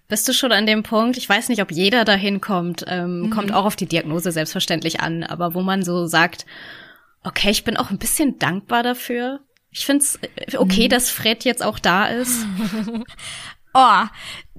[0.08, 3.30] Bist du schon an dem Punkt, ich weiß nicht, ob jeder dahin kommt, ähm, mhm.
[3.30, 6.44] kommt auch auf die Diagnose selbstverständlich an, aber wo man so sagt,
[7.24, 9.40] okay, ich bin auch ein bisschen dankbar dafür.
[9.70, 10.88] Ich finde es äh, okay, mhm.
[10.90, 12.44] dass Fred jetzt auch da ist.
[13.74, 14.02] oh,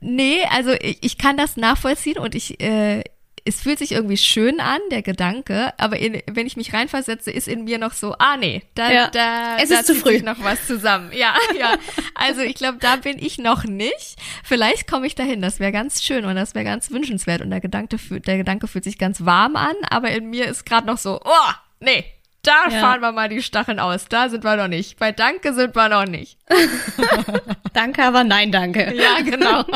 [0.03, 3.03] Nee, also ich, ich kann das nachvollziehen und ich, äh,
[3.45, 7.47] es fühlt sich irgendwie schön an, der Gedanke, aber in, wenn ich mich reinversetze, ist
[7.47, 10.21] in mir noch so, ah nee, da, ja, da, es da ist zu früh.
[10.21, 11.11] noch was zusammen.
[11.13, 11.75] Ja, ja.
[12.15, 14.17] Also ich glaube, da bin ich noch nicht.
[14.43, 15.41] Vielleicht komme ich dahin.
[15.41, 17.41] Das wäre ganz schön und das wäre ganz wünschenswert.
[17.41, 20.65] Und der Gedanke, fühlt, der Gedanke fühlt sich ganz warm an, aber in mir ist
[20.65, 22.05] gerade noch so, oh, nee,
[22.43, 22.79] da Ja.
[22.79, 24.05] fahren wir mal die Stacheln aus.
[24.09, 24.99] Da sind wir noch nicht.
[24.99, 26.37] Bei Danke sind wir noch nicht.
[27.73, 28.93] Danke, aber nein, danke.
[28.95, 29.63] Ja, genau.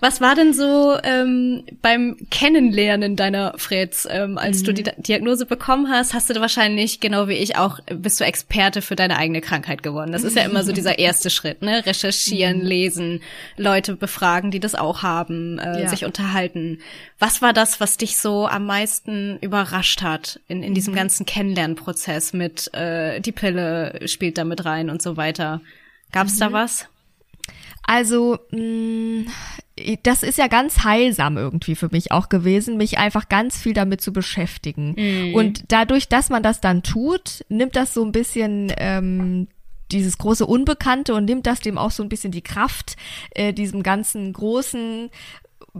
[0.00, 5.88] Was war denn so ähm, beim Kennenlernen deiner Freds, ähm, als du die Diagnose bekommen
[5.90, 9.82] hast, hast du wahrscheinlich, genau wie ich auch, bist du Experte für deine eigene Krankheit
[9.82, 10.12] geworden.
[10.12, 11.84] Das ist ja immer so dieser erste Schritt, ne?
[11.86, 13.22] Recherchieren, lesen,
[13.56, 15.88] Leute befragen, die das auch haben, äh, Ja.
[15.88, 16.78] sich unterhalten.
[17.18, 22.32] Was war das, was dich so am meisten überrascht hat in, in diesem ganzen Kennenlernprozess
[22.32, 25.60] mit äh, die Pille spielt da mit rein und so weiter?
[26.12, 26.88] Gab es da was?
[27.82, 29.30] Also, mh,
[30.02, 34.00] das ist ja ganz heilsam irgendwie für mich auch gewesen, mich einfach ganz viel damit
[34.00, 34.94] zu beschäftigen.
[35.34, 39.48] Und dadurch, dass man das dann tut, nimmt das so ein bisschen ähm,
[39.90, 42.96] dieses große Unbekannte und nimmt das dem auch so ein bisschen die Kraft,
[43.30, 45.10] äh, diesem ganzen großen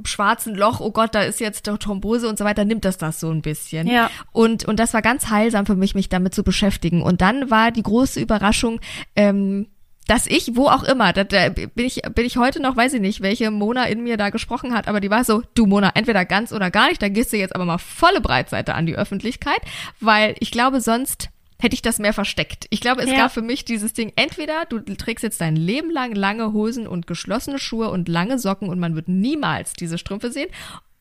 [0.05, 3.21] schwarzen Loch, oh Gott, da ist jetzt doch Thrombose und so weiter, nimmt das das
[3.21, 3.87] so ein bisschen.
[3.87, 4.11] Ja.
[4.33, 7.03] Und, und das war ganz heilsam für mich, mich damit zu beschäftigen.
[7.03, 8.81] Und dann war die große Überraschung,
[9.17, 9.69] ähm,
[10.07, 13.01] dass ich, wo auch immer, da, da bin ich, bin ich heute noch, weiß ich
[13.01, 16.25] nicht, welche Mona in mir da gesprochen hat, aber die war so, du Mona, entweder
[16.25, 19.61] ganz oder gar nicht, da gehst du jetzt aber mal volle Breitseite an die Öffentlichkeit,
[20.01, 21.29] weil ich glaube, sonst
[21.61, 22.67] hätte ich das mehr versteckt.
[22.71, 23.17] Ich glaube, es Ja.
[23.17, 27.07] gab für mich dieses Ding, entweder du trägst jetzt dein Leben lang lange Hosen und
[27.07, 30.49] geschlossene Schuhe und lange Socken und man wird niemals diese Strümpfe sehen,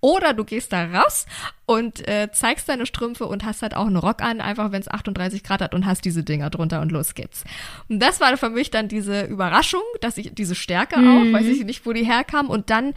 [0.08, 1.26] oder du gehst da raus
[1.66, 4.88] und äh, zeigst deine Strümpfe und hast halt auch einen Rock an, einfach wenn es
[4.88, 7.44] 38 Grad hat und hast diese Dinger drunter und los geht's.
[7.90, 11.66] Und das war für mich dann diese Überraschung, dass ich diese Stärke auch, weiß ich
[11.66, 12.94] nicht, wo die herkam und dann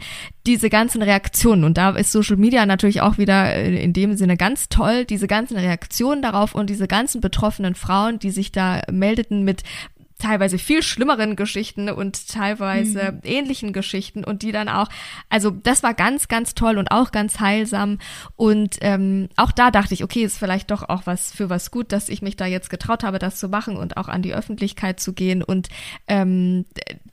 [0.47, 1.65] diese ganzen Reaktionen.
[1.65, 5.27] Und da ist Social Media natürlich auch wieder äh, in dem Sinne ganz toll, diese
[5.27, 9.63] ganzen Reaktionen darauf und diese ganzen betroffenen Frauen, die sich da meldeten mit
[10.21, 14.87] teilweise viel schlimmeren Geschichten und teilweise ähnlichen Geschichten und die dann auch,
[15.29, 17.97] also das war ganz, ganz toll und auch ganz heilsam.
[18.35, 21.91] Und ähm, auch da dachte ich, okay, ist vielleicht doch auch was für was gut,
[21.91, 24.99] dass ich mich da jetzt getraut habe, das zu machen und auch an die Öffentlichkeit
[24.99, 25.43] zu gehen.
[25.43, 25.69] Und
[26.07, 26.65] ähm,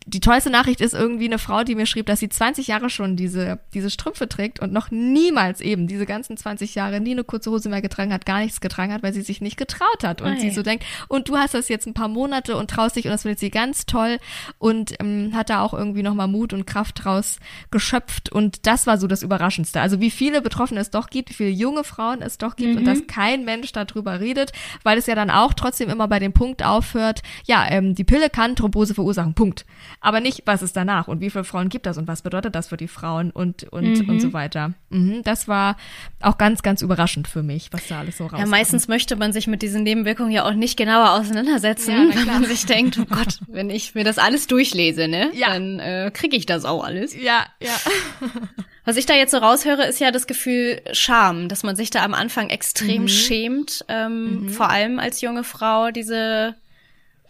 [0.09, 3.17] die tollste Nachricht ist irgendwie eine Frau, die mir schrieb, dass sie 20 Jahre schon
[3.17, 7.51] diese, diese Strümpfe trägt und noch niemals eben diese ganzen 20 Jahre nie eine kurze
[7.51, 10.23] Hose mehr getragen hat, gar nichts getragen hat, weil sie sich nicht getraut hat.
[10.23, 10.41] Und Ei.
[10.41, 13.11] sie so denkt, und du hast das jetzt ein paar Monate und traust dich und
[13.11, 14.19] das findet sie ganz toll
[14.59, 17.39] und ähm, hat da auch irgendwie nochmal Mut und Kraft draus
[17.71, 18.33] geschöpft.
[18.33, 19.83] Und das war so das Überraschendste.
[19.83, 22.87] Also wie viele Betroffene es doch gibt, wie viele junge Frauen es doch gibt und
[22.87, 24.53] dass kein Mensch darüber redet,
[24.85, 28.31] weil es ja dann auch trotzdem immer bei dem Punkt aufhört, ja, ähm, die Pille
[28.31, 29.67] kann Thrombose verursachen, Punkt.
[30.01, 32.69] Aber nicht, was ist danach und wie viele Frauen gibt das und was bedeutet das
[32.69, 34.73] für die Frauen und, und, und so weiter.
[34.91, 35.77] Mhm, das war
[36.21, 38.43] auch ganz, ganz überraschend für mich, was da alles so rauskommt.
[38.43, 42.27] Ja, meistens möchte man sich mit diesen Nebenwirkungen ja auch nicht genauer auseinandersetzen, Ja, wenn
[42.27, 45.49] man sich denkt, oh Gott, wenn ich mir das alles durchlese, ne, Ja.
[45.55, 47.15] dann äh, kriege ich das auch alles.
[47.17, 47.75] Ja, ja.
[48.85, 52.03] Was ich da jetzt so raushöre, ist ja das Gefühl Scham, dass man sich da
[52.05, 56.55] am Anfang extrem schämt, ähm, vor allem als junge Frau diese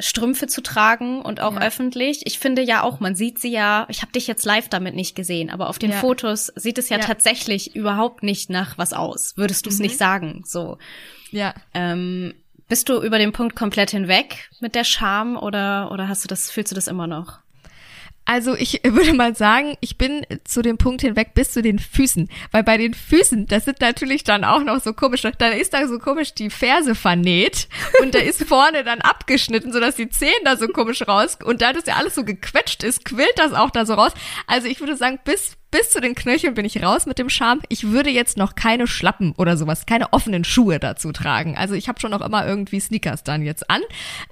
[0.00, 1.60] Strümpfe zu tragen und auch Ja.
[1.62, 2.22] öffentlich.
[2.26, 5.14] Ich finde ja auch, man sieht sie ja, ich habe dich jetzt live damit nicht
[5.16, 5.96] gesehen, aber auf den Ja.
[5.98, 7.04] Fotos sieht es ja, Ja.
[7.04, 9.36] tatsächlich überhaupt nicht nach was aus.
[9.36, 10.78] Würdest du es nicht sagen, so.
[11.30, 11.54] Ja.
[11.74, 12.34] Ähm,
[12.68, 16.50] bist du über den Punkt komplett hinweg mit der Scham oder, oder hast du das,
[16.50, 17.38] fühlst du das immer noch?
[18.28, 22.28] Also ich würde mal sagen, ich bin zu dem Punkt hinweg bis zu den Füßen.
[22.52, 25.88] Weil bei den Füßen, das sind natürlich dann auch noch so komische, dann ist da
[25.88, 27.68] so komisch die Ferse vernäht
[28.02, 31.72] und da ist vorne dann abgeschnitten, sodass die Zehen da so komisch raus und da
[31.72, 34.12] das ja alles so gequetscht ist, quillt das auch da so raus.
[34.46, 37.60] Also ich würde sagen, bis bis zu den Knöcheln bin ich raus mit dem Charme.
[37.68, 41.56] Ich würde jetzt noch keine Schlappen oder sowas, keine offenen Schuhe dazu tragen.
[41.58, 43.82] Also ich habe schon noch immer irgendwie Sneakers dann jetzt an,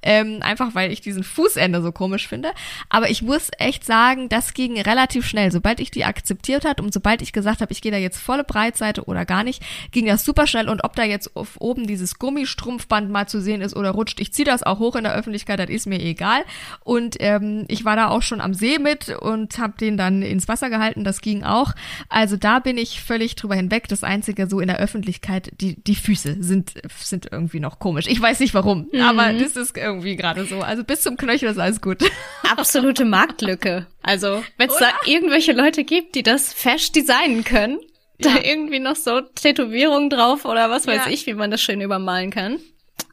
[0.02, 2.52] ähm, einfach weil ich diesen Fußende so komisch finde.
[2.88, 5.52] Aber ich muss echt sagen, das ging relativ schnell.
[5.52, 8.44] Sobald ich die akzeptiert hat und sobald ich gesagt habe, ich gehe da jetzt volle
[8.44, 10.70] Breitseite oder gar nicht, ging das super schnell.
[10.70, 14.46] Und ob da jetzt oben dieses Gummistrumpfband mal zu sehen ist oder rutscht, ich ziehe
[14.46, 16.44] das auch hoch in der Öffentlichkeit, das ist mir egal.
[16.82, 20.48] Und ähm, ich war da auch schon am See mit und habe den dann ins
[20.48, 21.04] Wasser gehalten.
[21.04, 21.72] Das ging auch.
[22.08, 23.88] Also da bin ich völlig drüber hinweg.
[23.88, 28.06] Das Einzige so in der Öffentlichkeit, die, die Füße sind, sind irgendwie noch komisch.
[28.06, 30.60] Ich weiß nicht warum, aber das ist irgendwie gerade so.
[30.60, 31.98] Also bis zum Knöchel ist alles gut.
[32.48, 33.86] Absolute Marktlücke.
[34.02, 37.80] Also, wenn es da irgendwelche Leute gibt, die das fesch designen können,
[38.20, 38.44] da Ja.
[38.44, 41.10] irgendwie noch so Tätowierungen drauf oder was weiß Ja.
[41.10, 42.60] ich, wie man das schön übermalen kann.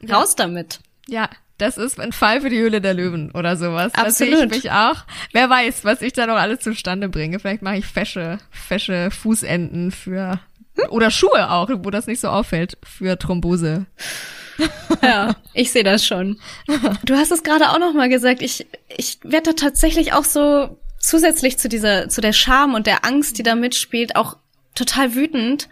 [0.08, 0.78] Raus damit.
[1.08, 3.92] Ja, das ist ein Fall für die Höhle der Löwen oder sowas.
[3.92, 4.54] Da sehe ich Absolut.
[4.54, 5.04] mich auch.
[5.32, 7.38] Wer weiß, was ich da noch alles zustande bringe.
[7.38, 10.40] Vielleicht mache ich fesche, fesche Fußenden für
[10.88, 13.86] oder Schuhe auch, wo das nicht so auffällt, für Thrombose.
[15.02, 16.38] Ja, ich sehe das schon.
[17.04, 18.42] Du hast es gerade auch noch mal gesagt.
[18.42, 23.04] Ich, ich werde da tatsächlich auch so zusätzlich zu dieser, zu der Scham und der
[23.04, 24.36] Angst, die da mitspielt, auch
[24.74, 25.68] total wütend,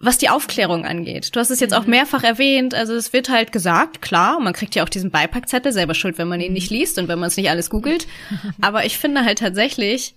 [0.00, 1.36] was die Aufklärung angeht.
[1.36, 1.90] Du hast es jetzt auch mhm.
[1.90, 5.94] mehrfach erwähnt, also es wird halt gesagt, klar, man kriegt ja auch diesen Beipackzettel, selber
[5.94, 8.06] schuld, wenn man ihn nicht liest und wenn man es nicht alles googelt.
[8.62, 10.14] Aber ich finde halt tatsächlich,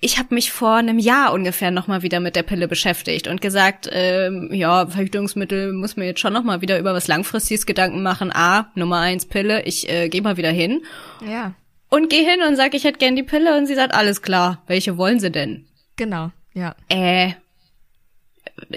[0.00, 3.88] ich habe mich vor einem Jahr ungefähr nochmal wieder mit der Pille beschäftigt und gesagt,
[3.92, 8.32] ähm, ja, Verhütungsmittel muss mir jetzt schon nochmal wieder über was Langfristiges Gedanken machen.
[8.32, 10.82] A, Nummer eins Pille, ich äh, gehe mal wieder hin.
[11.26, 11.54] Ja.
[11.88, 14.62] Und gehe hin und sag, ich hätte gern die Pille und sie sagt, alles klar,
[14.66, 15.66] welche wollen sie denn?
[15.96, 16.74] Genau, ja.
[16.88, 17.32] Äh,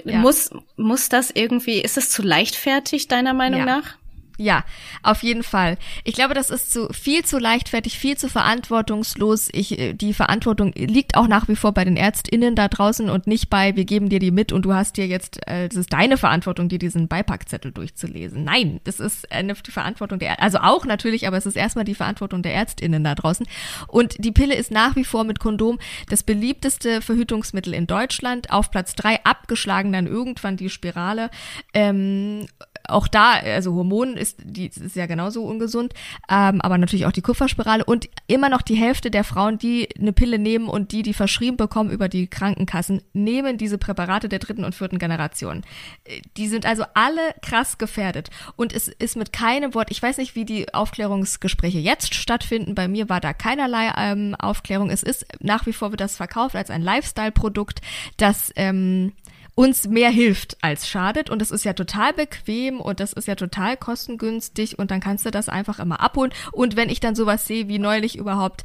[0.04, 0.18] ja.
[0.18, 3.66] Muss, muss das irgendwie, ist das zu leichtfertig deiner Meinung ja.
[3.66, 3.96] nach?
[4.40, 4.64] Ja,
[5.02, 5.76] auf jeden Fall.
[6.02, 9.50] Ich glaube, das ist zu viel zu leichtfertig, viel zu verantwortungslos.
[9.52, 13.26] Ich, äh, die Verantwortung liegt auch nach wie vor bei den ÄrztInnen da draußen und
[13.26, 15.92] nicht bei, wir geben dir die mit und du hast dir jetzt, äh, das ist
[15.92, 18.42] deine Verantwortung, dir diesen Beipackzettel durchzulesen.
[18.42, 21.94] Nein, das ist eine die Verantwortung der, also auch natürlich, aber es ist erstmal die
[21.94, 23.46] Verantwortung der ÄrztInnen da draußen.
[23.88, 25.78] Und die Pille ist nach wie vor mit Kondom
[26.08, 28.50] das beliebteste Verhütungsmittel in Deutschland.
[28.50, 31.28] Auf Platz drei abgeschlagen dann irgendwann die Spirale.
[31.74, 32.46] Ähm,
[32.88, 35.94] auch da, also Hormon ist, die ist ja genauso ungesund,
[36.30, 40.12] ähm, aber natürlich auch die Kupferspirale und immer noch die Hälfte der Frauen, die eine
[40.12, 44.64] Pille nehmen und die die verschrieben bekommen über die Krankenkassen, nehmen diese Präparate der dritten
[44.64, 45.62] und vierten Generation.
[46.04, 50.18] Äh, die sind also alle krass gefährdet und es ist mit keinem Wort, ich weiß
[50.18, 54.90] nicht, wie die Aufklärungsgespräche jetzt stattfinden, bei mir war da keinerlei ähm, Aufklärung.
[54.90, 57.80] Es ist nach wie vor wird das verkauft als ein Lifestyle-Produkt,
[58.16, 59.12] das ähm,
[59.60, 61.28] uns mehr hilft als schadet.
[61.28, 65.26] Und das ist ja total bequem und das ist ja total kostengünstig und dann kannst
[65.26, 66.32] du das einfach immer abholen.
[66.50, 68.62] Und wenn ich dann sowas sehe, wie neulich überhaupt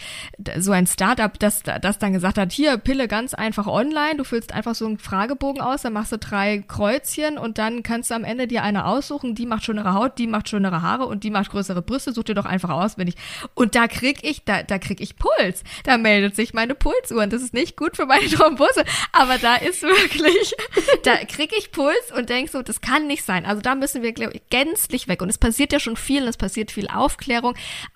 [0.57, 4.53] so ein Startup, das, das dann gesagt hat, hier Pille ganz einfach online, du füllst
[4.53, 8.23] einfach so einen Fragebogen aus, dann machst du drei Kreuzchen und dann kannst du am
[8.23, 11.51] Ende dir eine aussuchen, die macht schönere Haut, die macht schönere Haare und die macht
[11.51, 13.15] größere Brüste, such dir doch einfach aus, wenn ich.
[13.53, 15.65] Und da krieg ich, da, da krieg ich Puls.
[15.83, 19.57] Da meldet sich meine Pulsuhr und das ist nicht gut für meine Thrombose, aber da
[19.57, 20.55] ist wirklich
[21.03, 23.45] da kriege ich Puls und denk so, das kann nicht sein.
[23.45, 24.13] Also da müssen wir,
[24.49, 25.21] gänzlich weg.
[25.21, 27.55] Und es passiert ja schon viel und es passiert viel Aufklärung.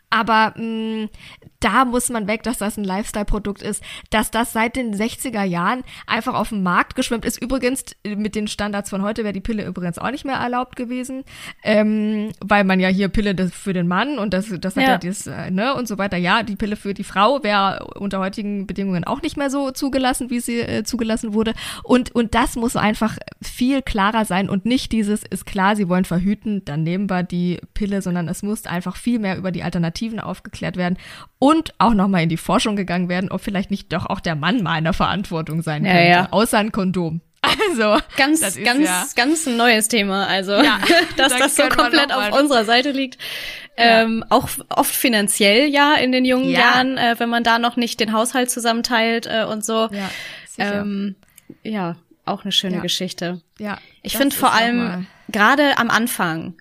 [0.09, 1.09] Aber mh, mm,
[1.59, 5.83] da muss man weg, dass das ein Lifestyle-Produkt ist, dass das seit den 60er Jahren
[6.07, 7.41] einfach auf den Markt geschwemmt ist.
[7.41, 11.25] Übrigens, mit den Standards von heute wäre die Pille übrigens auch nicht mehr erlaubt gewesen,
[11.63, 14.97] ähm, weil man ja hier Pille für den Mann und das, das hat ja, ja
[14.97, 16.17] das, äh, ne, und so weiter.
[16.17, 20.29] Ja, die Pille für die Frau wäre unter heutigen Bedingungen auch nicht mehr so zugelassen,
[20.29, 21.53] wie sie äh, zugelassen wurde.
[21.83, 26.05] Und, und das muss einfach viel klarer sein und nicht dieses, ist klar, sie wollen
[26.05, 29.98] verhüten, dann nehmen wir die Pille, sondern es muss einfach viel mehr über die Alternative
[29.99, 30.97] Alternativen aufgeklärt werden
[31.37, 34.63] und auch nochmal in die Forschung gegangen werden, ob vielleicht nicht doch auch der Mann
[34.63, 36.27] mal in der Verantwortung sein ja, könnte, ja.
[36.31, 37.21] außer ein Kondom.
[37.69, 40.27] Also ganz, ganz, ja ganz ein neues Thema.
[40.27, 40.79] Also ja,
[41.17, 43.17] dass das so komplett auf unserer Seite liegt.
[43.77, 44.01] Ja.
[44.01, 46.59] Ähm, auch oft finanziell ja in den jungen ja.
[46.59, 49.89] Jahren, äh, wenn man da noch nicht den Haushalt zusammenteilt äh, und so.
[49.91, 50.09] Ja,
[50.57, 51.15] ähm,
[51.63, 51.95] ja
[52.25, 53.41] auch eine schöne Geschichte.
[53.57, 53.77] Ja.
[54.03, 56.55] Ich finde vor allem gerade am Anfang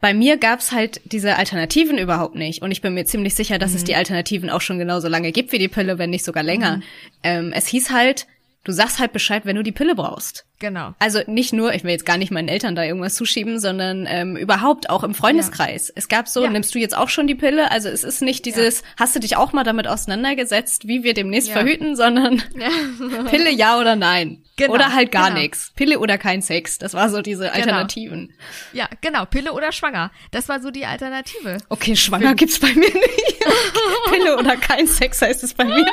[0.00, 2.62] bei mir gab's halt diese Alternativen überhaupt nicht.
[2.62, 3.76] Und ich bin mir ziemlich sicher, dass mhm.
[3.76, 6.78] es die Alternativen auch schon genauso lange gibt wie die Pille, wenn nicht sogar länger.
[6.78, 6.82] Mhm.
[7.22, 8.26] Ähm, es hieß halt,
[8.64, 10.46] du sagst halt Bescheid, wenn du die Pille brauchst.
[10.58, 10.94] Genau.
[10.98, 14.36] Also nicht nur, ich will jetzt gar nicht meinen Eltern da irgendwas zuschieben, sondern ähm,
[14.36, 15.88] überhaupt auch im Freundeskreis.
[15.88, 15.94] Ja.
[15.96, 16.50] Es gab so, ja.
[16.50, 17.70] nimmst du jetzt auch schon die Pille?
[17.70, 18.86] Also es ist nicht dieses, ja.
[18.98, 22.42] hast du dich auch mal damit auseinandergesetzt, wie wir demnächst verhüten, sondern
[23.30, 24.42] Pille ja oder nein.
[24.56, 24.74] Genau.
[24.74, 25.40] Oder halt gar genau.
[25.40, 25.72] nichts.
[25.74, 26.76] Pille oder kein Sex.
[26.76, 27.54] Das war so diese genau.
[27.54, 28.26] Alternativen.
[28.26, 28.38] Genau.
[28.74, 29.24] Ja, genau.
[29.24, 30.10] Pille oder schwanger.
[30.32, 31.56] Das war so die Alternative.
[31.70, 33.40] Okay, schwanger gibt's bei mir nicht.
[34.12, 35.86] Pille oder kein Sex heißt es bei mir.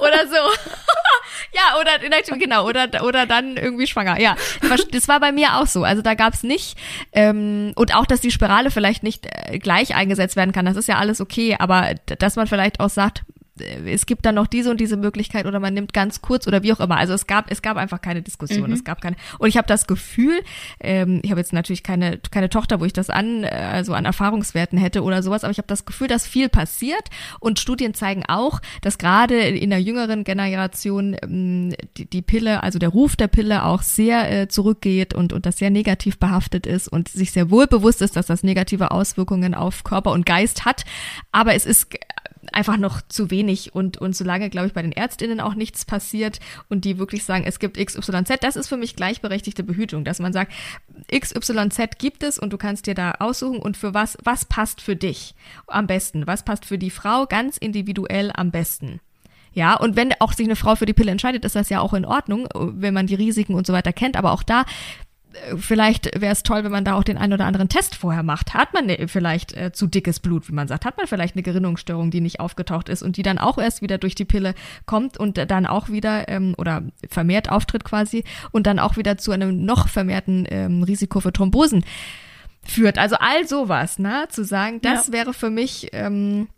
[0.00, 0.36] oder so.
[1.96, 4.20] Oder genau, oder, oder dann irgendwie schwanger.
[4.20, 4.36] Ja,
[4.90, 5.84] das war bei mir auch so.
[5.84, 6.78] Also da gab's nicht,
[7.12, 10.88] ähm, und auch, dass die Spirale vielleicht nicht äh, gleich eingesetzt werden kann, das ist
[10.88, 13.22] ja alles okay, aber dass man vielleicht auch sagt,
[13.60, 16.72] es gibt dann noch diese und diese Möglichkeit oder man nimmt ganz kurz oder wie
[16.72, 16.96] auch immer.
[16.96, 18.68] Also es gab, es gab einfach keine Diskussion.
[18.68, 18.72] Mhm.
[18.72, 19.16] Es gab keine.
[19.38, 20.40] Und ich habe das Gefühl,
[20.80, 24.04] ähm, ich habe jetzt natürlich keine, keine Tochter, wo ich das an, äh, also an
[24.04, 27.08] Erfahrungswerten hätte oder sowas, aber ich habe das Gefühl, dass viel passiert
[27.40, 32.78] und Studien zeigen auch, dass gerade in der jüngeren Generation ähm, die, die Pille, also
[32.78, 36.88] der Ruf der Pille auch sehr äh, zurückgeht und, und das sehr negativ behaftet ist
[36.88, 40.84] und sich sehr wohl bewusst ist, dass das negative Auswirkungen auf Körper und Geist hat.
[41.32, 41.88] Aber es ist
[42.52, 46.40] einfach noch zu wenig und, und solange, glaube ich, bei den Ärztinnen auch nichts passiert
[46.68, 50.32] und die wirklich sagen, es gibt XYZ, das ist für mich gleichberechtigte Behütung, dass man
[50.32, 50.52] sagt,
[51.12, 54.96] XYZ gibt es und du kannst dir da aussuchen und für was, was passt für
[54.96, 55.34] dich
[55.66, 59.00] am besten, was passt für die Frau ganz individuell am besten.
[59.54, 61.94] Ja, und wenn auch sich eine Frau für die Pille entscheidet, ist das ja auch
[61.94, 64.64] in Ordnung, wenn man die Risiken und so weiter kennt, aber auch da
[65.56, 68.54] vielleicht wäre es toll, wenn man da auch den einen oder anderen Test vorher macht.
[68.54, 70.84] Hat man ne, vielleicht äh, zu dickes Blut, wie man sagt?
[70.84, 73.98] Hat man vielleicht eine Gerinnungsstörung, die nicht aufgetaucht ist und die dann auch erst wieder
[73.98, 74.54] durch die Pille
[74.86, 79.32] kommt und dann auch wieder ähm, oder vermehrt auftritt quasi und dann auch wieder zu
[79.32, 81.84] einem noch vermehrten ähm, Risiko für Thrombosen
[82.64, 82.98] führt.
[82.98, 84.26] Also all sowas, ne?
[84.28, 85.12] Zu sagen, das ja.
[85.12, 86.48] wäre für mich ähm,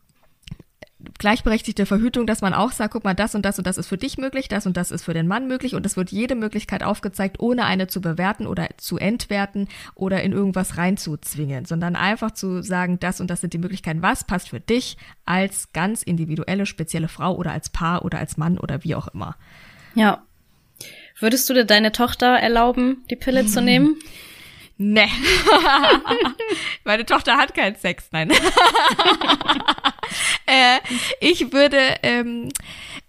[1.18, 3.96] gleichberechtigte Verhütung, dass man auch sagt, guck mal, das und das und das ist für
[3.96, 6.82] dich möglich, das und das ist für den Mann möglich und es wird jede Möglichkeit
[6.82, 12.62] aufgezeigt, ohne eine zu bewerten oder zu entwerten oder in irgendwas reinzuzwingen, sondern einfach zu
[12.62, 17.08] sagen, das und das sind die Möglichkeiten, was passt für dich als ganz individuelle, spezielle
[17.08, 19.36] Frau oder als Paar oder als Mann oder wie auch immer.
[19.94, 20.22] Ja.
[21.18, 23.96] Würdest du dir deine Tochter erlauben, die Pille zu nehmen?
[24.82, 25.10] Nee.
[26.84, 28.30] Meine Tochter hat keinen Sex, nein.
[30.46, 30.78] äh,
[31.20, 32.48] ich würde, ähm,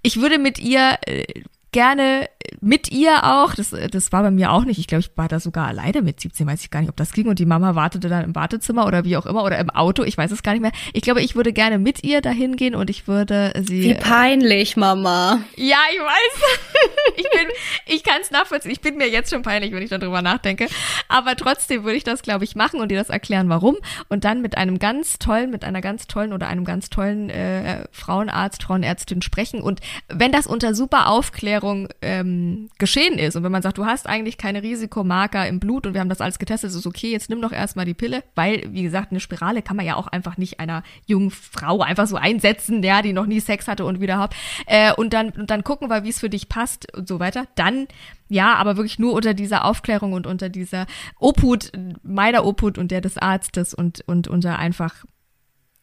[0.01, 1.23] ich würde mit ihr äh,
[1.71, 2.29] gerne
[2.63, 5.39] mit ihr auch, das, das war bei mir auch nicht, ich glaube, ich war da
[5.39, 7.27] sogar alleine mit 17, weiß ich gar nicht, ob das ging.
[7.27, 10.15] Und die Mama wartete dann im Wartezimmer oder wie auch immer oder im Auto, ich
[10.15, 10.71] weiß es gar nicht mehr.
[10.93, 13.81] Ich glaube, ich würde gerne mit ihr dahin gehen und ich würde sie...
[13.81, 15.39] Wie peinlich, Mama.
[15.55, 16.43] Ja, ich weiß.
[17.17, 17.47] ich bin,
[17.87, 20.67] ich kann es nachvollziehen, ich bin mir jetzt schon peinlich, wenn ich darüber nachdenke,
[21.07, 23.77] aber trotzdem würde ich das, glaube ich, machen und ihr das erklären, warum.
[24.07, 27.85] Und dann mit einem ganz tollen, mit einer ganz tollen oder einem ganz tollen äh,
[27.91, 29.61] Frauenarzt, Frauenärztin sprechen.
[29.61, 33.35] Und wenn das unter super Aufklärung ähm, geschehen ist.
[33.35, 36.21] Und wenn man sagt, du hast eigentlich keine Risikomarker im Blut und wir haben das
[36.21, 39.19] alles getestet, ist es okay, jetzt nimm doch erstmal die Pille, weil, wie gesagt, eine
[39.19, 43.13] Spirale kann man ja auch einfach nicht einer jungen Frau einfach so einsetzen, ja, die
[43.13, 44.35] noch nie Sex hatte und wieder hopp.
[44.65, 47.45] Äh, und dann, und dann gucken wir, wie es für dich passt und so weiter.
[47.55, 47.87] Dann
[48.31, 50.85] ja, aber wirklich nur unter dieser Aufklärung und unter dieser
[51.19, 55.03] Obhut, meiner Obhut und der des Arztes und, und unter einfach,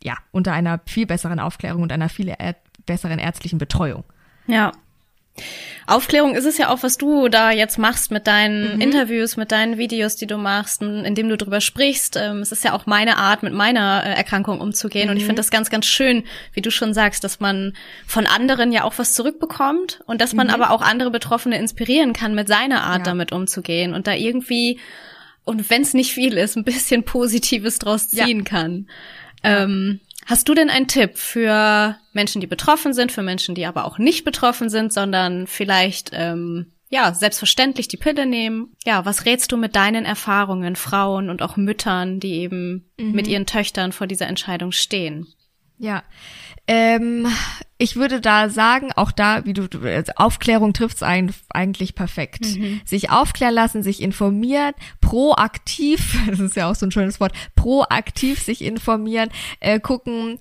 [0.03, 2.35] ja, unter einer viel besseren Aufklärung und einer viel
[2.87, 4.05] besseren ärztlichen Betreuung.
[4.47, 4.73] Ja,
[5.89, 8.81] Aufklärung ist es ja auch, was du da jetzt machst mit deinen mhm.
[8.81, 12.17] Interviews, mit deinen Videos, die du machst, indem du drüber sprichst.
[12.17, 15.07] Ähm, es ist ja auch meine Art, mit meiner äh, Erkrankung umzugehen.
[15.07, 15.13] Mhm.
[15.13, 15.45] Und ich finde mhm.
[15.45, 17.73] das ganz, ganz schön, wie du schon sagst, dass man
[18.07, 20.55] von anderen ja auch was zurückbekommt und dass man mhm.
[20.55, 23.05] aber auch andere Betroffene inspirieren kann, mit seiner Art ja.
[23.05, 24.79] damit umzugehen und da irgendwie,
[25.45, 28.45] und wenn es nicht viel ist, ein bisschen Positives draus ziehen ja.
[28.45, 28.89] kann.
[29.43, 33.87] Ähm, Hast du denn einen Tipp für Menschen, die betroffen sind, für Menschen, die aber
[33.87, 38.77] auch nicht betroffen sind, sondern vielleicht ähm, ja selbstverständlich die Pille nehmen?
[38.85, 43.13] Ja, was rätst du mit deinen Erfahrungen, Frauen und auch Müttern, die eben mhm.
[43.13, 45.27] mit ihren Töchtern vor dieser Entscheidung stehen?
[45.79, 46.03] Ja,
[46.67, 47.27] ähm,
[47.79, 52.45] ich würde da sagen, auch da, wie du, also Aufklärung trifft's eigentlich perfekt.
[52.45, 52.81] Mhm.
[52.85, 58.43] Sich aufklären lassen, sich informieren, proaktiv, das ist ja auch so ein schönes Wort, proaktiv
[58.43, 60.39] sich informieren, äh, gucken,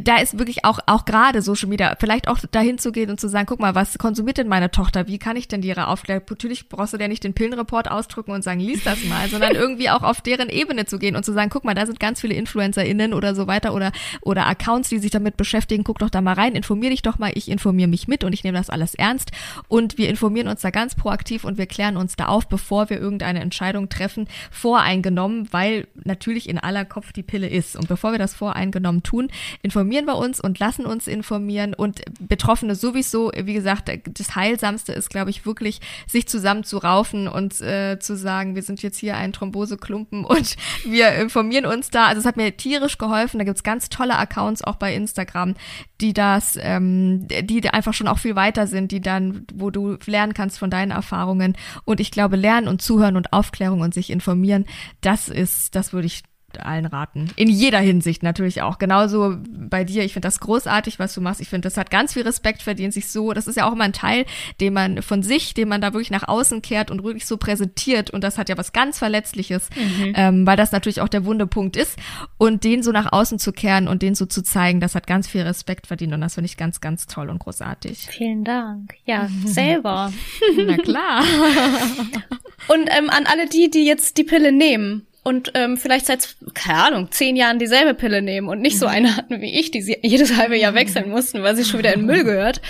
[0.00, 3.28] da ist wirklich auch, auch gerade Social Media, vielleicht auch dahin zu gehen und zu
[3.28, 5.08] sagen, guck mal, was konsumiert denn meine Tochter?
[5.08, 6.22] Wie kann ich denn die ihre Aufklärung?
[6.28, 9.90] Natürlich brauchst du ja nicht den Pillenreport ausdrücken und sagen, lies das mal, sondern irgendwie
[9.90, 12.34] auch auf deren Ebene zu gehen und zu sagen, guck mal, da sind ganz viele
[12.34, 15.82] InfluencerInnen oder so weiter oder, oder Accounts, die sich damit beschäftigen.
[15.82, 17.32] Guck doch da mal rein, informier dich doch mal.
[17.34, 19.32] Ich informiere mich mit und ich nehme das alles ernst.
[19.66, 23.00] Und wir informieren uns da ganz proaktiv und wir klären uns da auf, bevor wir
[23.00, 27.74] irgendeine Entscheidung treffen, voreingenommen, weil natürlich in aller Kopf die Pille ist.
[27.74, 29.28] Und bevor wir das voreingenommen tun,
[29.72, 35.08] informieren wir uns und lassen uns informieren und Betroffene sowieso, wie gesagt, das Heilsamste ist,
[35.08, 39.16] glaube ich, wirklich, sich zusammen zu raufen und äh, zu sagen, wir sind jetzt hier
[39.16, 42.06] ein Thromboseklumpen und wir informieren uns da.
[42.06, 43.38] Also es hat mir tierisch geholfen.
[43.38, 45.54] Da gibt's ganz tolle Accounts auch bei Instagram,
[46.02, 50.34] die das, ähm, die einfach schon auch viel weiter sind, die dann, wo du lernen
[50.34, 51.56] kannst von deinen Erfahrungen.
[51.86, 54.66] Und ich glaube, lernen und zuhören und Aufklärung und sich informieren,
[55.00, 56.24] das ist, das würde ich
[56.60, 57.30] allen raten.
[57.36, 58.78] In jeder Hinsicht natürlich auch.
[58.78, 60.04] Genauso bei dir.
[60.04, 61.40] Ich finde das großartig, was du machst.
[61.40, 63.84] Ich finde, das hat ganz viel Respekt verdient, sich so, das ist ja auch immer
[63.84, 64.24] ein Teil,
[64.60, 68.10] den man von sich, den man da wirklich nach außen kehrt und wirklich so präsentiert.
[68.10, 70.12] Und das hat ja was ganz Verletzliches, mhm.
[70.16, 71.98] ähm, weil das natürlich auch der Wundepunkt ist.
[72.38, 75.28] Und den so nach außen zu kehren und den so zu zeigen, das hat ganz
[75.28, 76.12] viel Respekt verdient.
[76.12, 78.08] Und das finde ich ganz, ganz toll und großartig.
[78.10, 78.94] Vielen Dank.
[79.04, 80.12] Ja, selber.
[80.56, 81.22] Na klar.
[82.68, 86.82] und ähm, an alle die, die jetzt die Pille nehmen, und ähm, vielleicht seit, keine
[86.82, 88.92] Ahnung, zehn Jahren dieselbe Pille nehmen und nicht so mhm.
[88.92, 91.94] eine hatten wie ich, die sie jedes halbe Jahr wechseln mussten, weil sie schon wieder
[91.94, 92.60] in Müll gehört.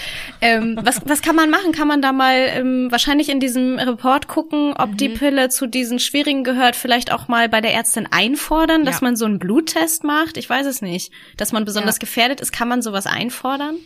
[0.42, 1.72] Ähm, was, was kann man machen?
[1.72, 4.96] Kann man da mal ähm, wahrscheinlich in diesem Report gucken, ob mhm.
[4.98, 9.06] die Pille zu diesen schwierigen gehört, vielleicht auch mal bei der Ärztin einfordern, dass ja.
[9.06, 10.36] man so einen Bluttest macht?
[10.36, 11.10] Ich weiß es nicht.
[11.38, 12.00] Dass man besonders ja.
[12.00, 13.76] gefährdet ist, kann man sowas einfordern?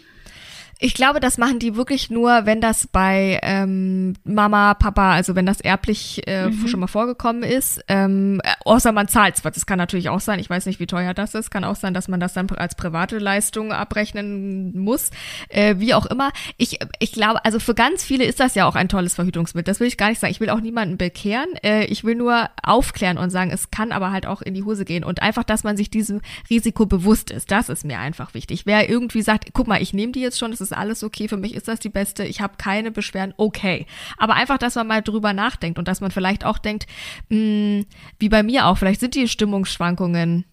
[0.78, 5.46] Ich glaube, das machen die wirklich nur, wenn das bei ähm, Mama, Papa, also wenn
[5.46, 6.68] das erblich äh, mhm.
[6.68, 7.80] schon mal vorgekommen ist.
[7.88, 10.38] Ähm, außer man zahlt Das kann natürlich auch sein.
[10.38, 11.50] Ich weiß nicht, wie teuer das ist.
[11.50, 15.10] Kann auch sein, dass man das dann als private Leistung abrechnen muss.
[15.48, 16.30] Äh, wie auch immer.
[16.58, 19.72] Ich, ich glaube, also für ganz viele ist das ja auch ein tolles Verhütungsmittel.
[19.72, 20.30] Das will ich gar nicht sagen.
[20.30, 21.54] Ich will auch niemanden bekehren.
[21.62, 24.84] Äh, ich will nur aufklären und sagen, es kann aber halt auch in die Hose
[24.84, 25.04] gehen.
[25.04, 26.20] Und einfach, dass man sich diesem
[26.50, 27.50] Risiko bewusst ist.
[27.50, 28.66] Das ist mir einfach wichtig.
[28.66, 31.36] Wer irgendwie sagt, guck mal, ich nehme die jetzt schon, das ist alles okay, für
[31.36, 33.86] mich ist das die beste, ich habe keine Beschwerden, okay.
[34.16, 36.86] Aber einfach, dass man mal drüber nachdenkt und dass man vielleicht auch denkt,
[37.28, 37.86] mh, hm,
[38.18, 40.44] wie bei mir auch, vielleicht sind die Stimmungsschwankungen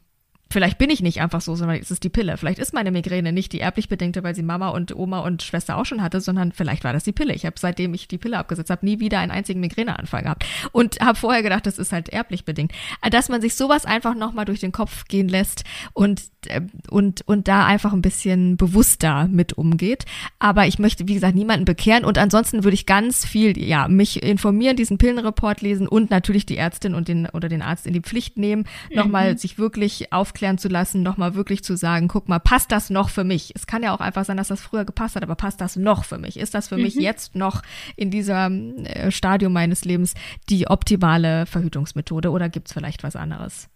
[0.54, 2.38] Vielleicht bin ich nicht einfach so, sondern es ist die Pille.
[2.38, 5.78] Vielleicht ist meine Migräne nicht die erblich bedingte, weil sie Mama und Oma und Schwester
[5.78, 7.34] auch schon hatte, sondern vielleicht war das die Pille.
[7.34, 11.00] Ich habe seitdem ich die Pille abgesetzt habe, nie wieder einen einzigen Migräneanfall gehabt und
[11.00, 12.72] habe vorher gedacht, das ist halt erblich bedingt.
[13.10, 17.48] Dass man sich sowas einfach nochmal durch den Kopf gehen lässt und äh, und und
[17.48, 20.06] da einfach ein bisschen bewusster mit umgeht.
[20.38, 24.22] Aber ich möchte, wie gesagt, niemanden bekehren und ansonsten würde ich ganz viel, ja, mich
[24.22, 28.02] informieren, diesen Pillenreport lesen und natürlich die Ärztin und den oder den Arzt in die
[28.02, 28.98] Pflicht nehmen, mhm.
[28.98, 32.90] nochmal sich wirklich aufklären aufklären zu lassen, nochmal wirklich zu sagen, guck mal, passt das
[32.90, 33.54] noch für mich?
[33.56, 36.04] Es kann ja auch einfach sein, dass das früher gepasst hat, aber passt das noch
[36.04, 36.38] für mich?
[36.38, 36.84] Ist das für mhm.
[36.84, 37.62] mich jetzt noch
[37.96, 40.16] in diesem äh, Stadium meines Lebens
[40.50, 43.70] die optimale Verhütungsmethode oder gibt es vielleicht was anderes?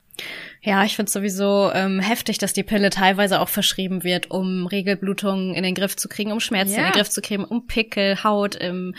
[0.62, 5.54] Ja, ich finde sowieso ähm, heftig, dass die Pille teilweise auch verschrieben wird, um Regelblutungen
[5.54, 6.80] in den Griff zu kriegen, um Schmerzen ja.
[6.80, 8.96] in den Griff zu kriegen, um Pickel, Haut im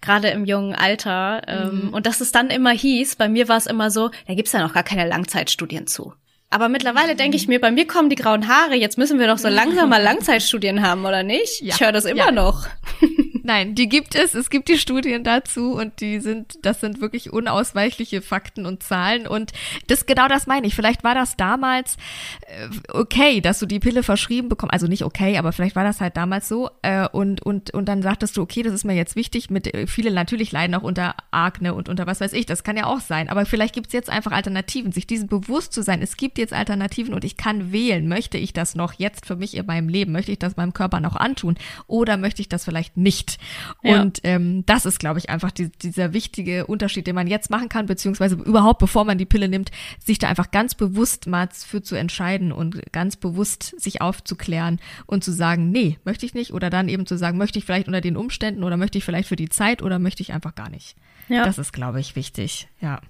[0.00, 1.42] gerade im jungen Alter.
[1.48, 1.94] Ähm, mhm.
[1.94, 4.60] Und dass es dann immer hieß, bei mir war es immer so, da gibt's ja
[4.60, 6.12] noch gar keine Langzeitstudien zu.
[6.50, 9.38] Aber mittlerweile denke ich mir, bei mir kommen die grauen Haare, jetzt müssen wir doch
[9.38, 11.60] so langsam mal Langzeitstudien haben, oder nicht?
[11.60, 11.74] Ja.
[11.74, 12.32] Ich höre das immer ja.
[12.32, 12.66] noch.
[13.48, 14.34] Nein, die gibt es.
[14.34, 19.26] Es gibt die Studien dazu und die sind, das sind wirklich unausweichliche Fakten und Zahlen.
[19.26, 19.52] Und
[19.86, 20.74] das genau das meine ich.
[20.74, 21.96] Vielleicht war das damals
[22.42, 24.74] äh, okay, dass du die Pille verschrieben bekommst.
[24.74, 26.68] Also nicht okay, aber vielleicht war das halt damals so.
[26.82, 29.48] Äh, und, und, und dann sagtest du, okay, das ist mir jetzt wichtig.
[29.48, 32.44] Mit äh, viele natürlich leiden auch unter Akne und unter was weiß ich.
[32.44, 33.30] Das kann ja auch sein.
[33.30, 36.02] Aber vielleicht gibt es jetzt einfach Alternativen, sich diesen bewusst zu sein.
[36.02, 38.08] Es gibt jetzt Alternativen und ich kann wählen.
[38.08, 40.12] Möchte ich das noch jetzt für mich in meinem Leben?
[40.12, 41.56] Möchte ich das meinem Körper noch antun?
[41.86, 43.38] Oder möchte ich das vielleicht nicht?
[43.82, 44.00] Ja.
[44.00, 47.68] Und ähm, das ist, glaube ich, einfach die, dieser wichtige Unterschied, den man jetzt machen
[47.68, 51.82] kann, beziehungsweise überhaupt, bevor man die Pille nimmt, sich da einfach ganz bewusst mal für
[51.82, 56.52] zu entscheiden und ganz bewusst sich aufzuklären und zu sagen, nee, möchte ich nicht.
[56.52, 59.28] Oder dann eben zu sagen, möchte ich vielleicht unter den Umständen oder möchte ich vielleicht
[59.28, 60.96] für die Zeit oder möchte ich einfach gar nicht.
[61.28, 61.44] Ja.
[61.44, 62.68] Das ist, glaube ich, wichtig.
[62.80, 63.00] Ja.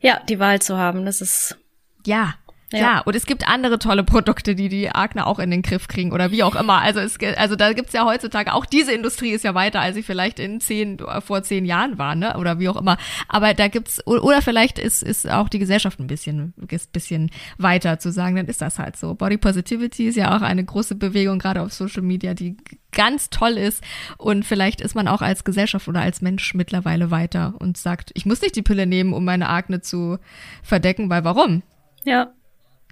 [0.00, 1.58] Ja, die Wahl zu haben, das ist.
[2.04, 2.34] Ja,
[2.72, 2.78] ja.
[2.78, 6.10] ja, und es gibt andere tolle Produkte, die die Akne auch in den Griff kriegen
[6.10, 6.82] oder wie auch immer.
[6.82, 10.02] Also es, also da gibt's ja heutzutage auch diese Industrie ist ja weiter, als sie
[10.02, 12.36] vielleicht in zehn vor zehn Jahren war, ne?
[12.36, 12.98] Oder wie auch immer.
[13.28, 18.00] Aber da gibt's oder vielleicht ist ist auch die Gesellschaft ein bisschen ist bisschen weiter
[18.00, 19.14] zu sagen, dann ist das halt so.
[19.14, 22.56] Body Positivity ist ja auch eine große Bewegung gerade auf Social Media, die
[22.90, 23.84] ganz toll ist
[24.18, 28.26] und vielleicht ist man auch als Gesellschaft oder als Mensch mittlerweile weiter und sagt, ich
[28.26, 30.18] muss nicht die Pille nehmen, um meine Akne zu
[30.62, 31.62] verdecken, weil warum?
[32.04, 32.32] Ja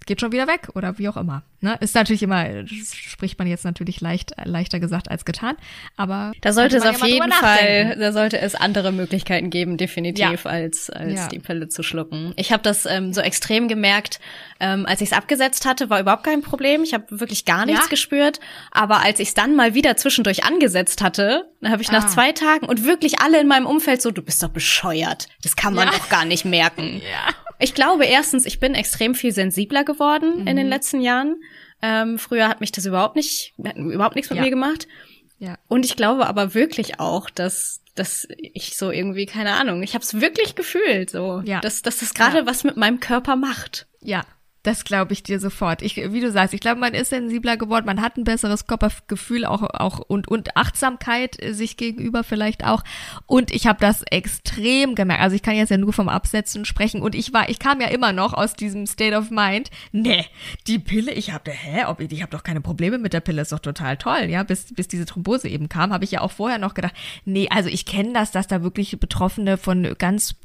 [0.07, 1.43] geht schon wieder weg oder wie auch immer.
[1.65, 1.79] Ne?
[1.81, 5.57] Ist natürlich immer, spricht man jetzt natürlich leicht, leichter gesagt als getan,
[5.97, 10.45] aber da sollte es auf ja jeden Fall, da sollte es andere Möglichkeiten geben, definitiv,
[10.45, 10.51] ja.
[10.51, 11.29] als, als ja.
[11.29, 12.35] die Pille zu schlucken.
[12.37, 14.21] Ich habe das ähm, so extrem gemerkt,
[14.61, 16.83] ähm, als ich es abgesetzt hatte, war überhaupt kein Problem.
[16.83, 18.41] Ich habe wirklich gar nichts gespürt,
[18.71, 21.93] aber als ich es dann mal wieder zwischendurch angesetzt hatte, dann habe ich ah.
[21.93, 25.57] nach zwei Tagen und wirklich alle in meinem Umfeld so, du bist doch bescheuert, das
[25.57, 27.01] kann man doch gar nicht merken.
[27.15, 27.35] Ja.
[27.59, 30.47] Ich glaube erstens, ich bin extrem viel sensibler geworden mhm.
[30.47, 30.73] in den mhm.
[30.73, 31.37] letzten Jahren.
[31.83, 34.45] Ähm, früher hat mich das überhaupt nicht, überhaupt nichts mit ja.
[34.45, 34.89] mir gemacht.
[35.39, 35.59] Ja.
[35.69, 40.05] Und ich glaube aber wirklich auch, dass, dass ich so irgendwie, keine Ahnung, ich habe
[40.05, 41.61] es wirklich gefühlt, so, ja.
[41.61, 42.47] dass, dass das gerade ja.
[42.47, 43.87] was mit meinem Körper macht.
[44.01, 44.25] Ja,
[44.65, 45.83] das glaube ich dir sofort.
[45.83, 49.45] Ich, wie du sagst, ich glaube, man ist sensibler geworden, man hat ein besseres Körpergefühl
[49.45, 52.83] auch, auch und, und Achtsamkeit sich gegenüber vielleicht auch.
[53.27, 55.23] Und ich habe das extrem gemerkt.
[55.23, 57.03] Also ich kann jetzt ja nur vom Absetzen sprechen.
[57.03, 59.71] Und ich war, ich kam ja immer noch aus diesem State of Mind.
[59.93, 60.25] Nee,
[60.67, 63.53] die Pille, ich habe, hä, ob, ich habe doch keine Probleme mit der Pille, ist
[63.53, 64.25] doch total toll.
[64.31, 66.95] Ja, bis, bis diese Thrombose eben kam, habe ich ja auch vorher noch gedacht,
[67.27, 70.37] nee, also ich kenne das, dass da wirklich Betroffene von ganz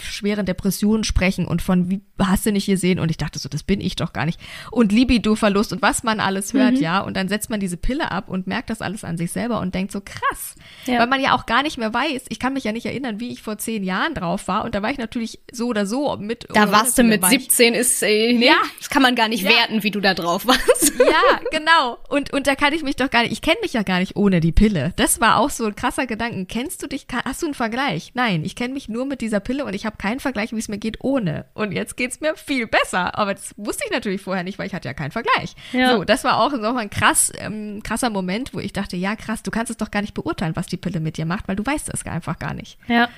[0.00, 2.98] schweren Depressionen sprechen und von, wie hast du nicht gesehen?
[2.98, 4.40] Und ich dachte so, das bin ich doch gar nicht.
[4.70, 6.80] Und Libido-Verlust und was man alles hört, mhm.
[6.80, 7.00] ja.
[7.00, 9.74] Und dann setzt man diese Pille ab und merkt das alles an sich selber und
[9.74, 10.54] denkt so krass.
[10.86, 11.00] Ja.
[11.00, 12.26] Weil man ja auch gar nicht mehr weiß.
[12.28, 14.64] Ich kann mich ja nicht erinnern, wie ich vor zehn Jahren drauf war.
[14.64, 16.46] Und da war ich natürlich so oder so mit.
[16.52, 18.56] Da warst du mit 17, ist, äh, nee, ja.
[18.78, 19.50] das kann man gar nicht ja.
[19.50, 20.92] werten, wie du da drauf warst.
[21.06, 21.98] Ja, genau.
[22.08, 24.16] Und, und da kann ich mich doch gar nicht, ich kenne mich ja gar nicht
[24.16, 24.92] ohne die Pille.
[24.96, 26.48] Das war auch so ein krasser Gedanken.
[26.48, 28.12] Kennst du dich, hast du einen Vergleich?
[28.14, 30.68] Nein, ich kenne mich nur mit dieser Pille und ich habe keinen Vergleich, wie es
[30.68, 31.46] mir geht ohne.
[31.54, 33.18] Und jetzt geht's mir viel besser.
[33.18, 35.54] Aber das wusste ich natürlich vorher nicht, weil ich hatte ja keinen Vergleich.
[35.72, 35.92] Ja.
[35.96, 39.42] So, das war auch so ein krass, ähm, krasser Moment, wo ich dachte, ja krass,
[39.42, 41.64] du kannst es doch gar nicht beurteilen, was die Pille mit dir macht, weil du
[41.64, 42.78] weißt es einfach gar nicht.
[42.88, 43.08] Ja.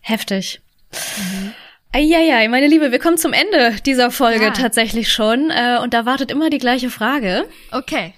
[0.00, 0.60] Heftig.
[0.92, 1.52] Mhm.
[1.94, 4.50] Eieiei, meine Liebe, wir kommen zum Ende dieser Folge Ja.
[4.52, 5.50] tatsächlich schon.
[5.50, 7.44] Äh, und da wartet immer die gleiche Frage.
[7.70, 8.14] Okay.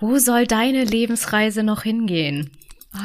[0.00, 2.52] Wo soll deine Lebensreise noch hingehen?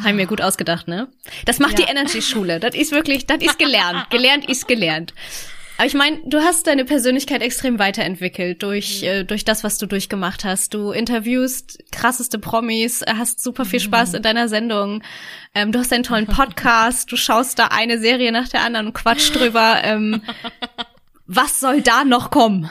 [0.03, 1.07] Haben wir gut ausgedacht, ne?
[1.45, 1.85] Das macht Ja.
[1.85, 2.59] die Energy-Schule.
[2.59, 4.07] Das ist wirklich, das ist gelernt.
[4.11, 5.13] Gelernt ist gelernt.
[5.77, 9.87] Aber ich meine, du hast deine Persönlichkeit extrem weiterentwickelt durch, äh, durch das, was du
[9.87, 10.73] durchgemacht hast.
[10.73, 15.01] Du interviewst krasseste Promis, hast super viel Spaß in deiner Sendung.
[15.55, 18.93] Ähm, du hast einen tollen Podcast, du schaust da eine Serie nach der anderen und
[18.93, 19.81] quatsch drüber.
[19.83, 20.21] Ähm,
[21.25, 22.69] was soll da noch kommen?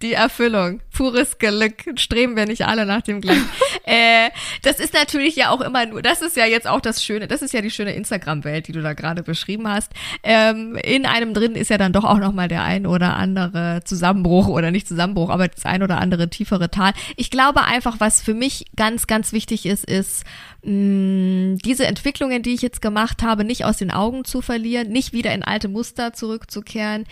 [0.00, 0.80] Die Erfüllung.
[0.92, 1.74] Pures Glück.
[1.96, 3.38] Streben wir nicht alle nach dem Glück.
[3.84, 4.30] äh,
[4.62, 7.42] das ist natürlich ja auch immer nur, das ist ja jetzt auch das Schöne, das
[7.42, 9.92] ist ja die schöne Instagram-Welt, die du da gerade beschrieben hast.
[10.22, 14.48] Ähm, in einem drin ist ja dann doch auch nochmal der ein oder andere Zusammenbruch
[14.48, 16.92] oder nicht Zusammenbruch, aber das ein oder andere tiefere Tal.
[17.16, 20.24] Ich glaube einfach, was für mich ganz, ganz wichtig ist, ist,
[20.62, 25.12] mh, diese Entwicklungen, die ich jetzt gemacht habe, nicht aus den Augen zu verlieren, nicht
[25.12, 27.06] wieder in alte Muster zurückzukehren,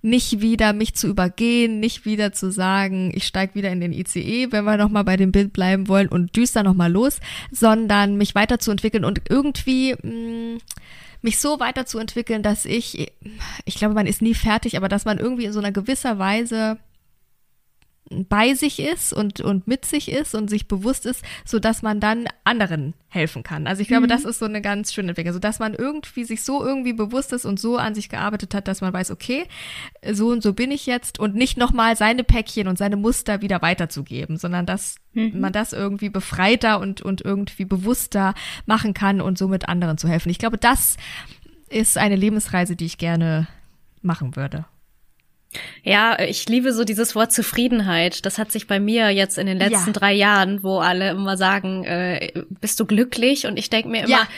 [0.00, 4.52] nicht wieder mich zu übergehen, nicht wieder zu sagen, ich steige wieder in den ICE,
[4.52, 7.20] wenn wir nochmal bei dem Bild bleiben wollen und düster nochmal los,
[7.50, 10.58] sondern mich weiterzuentwickeln und irgendwie mh,
[11.22, 13.12] mich so weiterzuentwickeln, dass ich,
[13.64, 16.78] ich glaube, man ist nie fertig, aber dass man irgendwie in so einer gewisser Weise
[18.28, 22.00] bei sich ist und, und mit sich ist und sich bewusst ist, so dass man
[22.00, 23.66] dann anderen helfen kann.
[23.66, 26.42] Also ich glaube, das ist so eine ganz schöne Entwicklung, so dass man irgendwie sich
[26.42, 29.44] so irgendwie bewusst ist und so an sich gearbeitet hat, dass man weiß, okay,
[30.10, 33.60] so und so bin ich jetzt und nicht nochmal seine Päckchen und seine Muster wieder
[33.60, 34.96] weiterzugeben, sondern dass
[35.40, 38.34] man das irgendwie befreiter und, und irgendwie bewusster
[38.64, 40.30] machen kann und somit anderen zu helfen.
[40.30, 40.96] Ich glaube, das
[41.68, 43.46] ist eine Lebensreise, die ich gerne
[44.00, 44.64] machen würde.
[45.82, 48.24] Ja, ich liebe so dieses Wort Zufriedenheit.
[48.26, 49.92] Das hat sich bei mir jetzt in den letzten Ja.
[49.92, 53.46] drei Jahren, wo alle immer sagen, äh, bist du glücklich?
[53.46, 54.28] Und ich denke mir immer, Ja.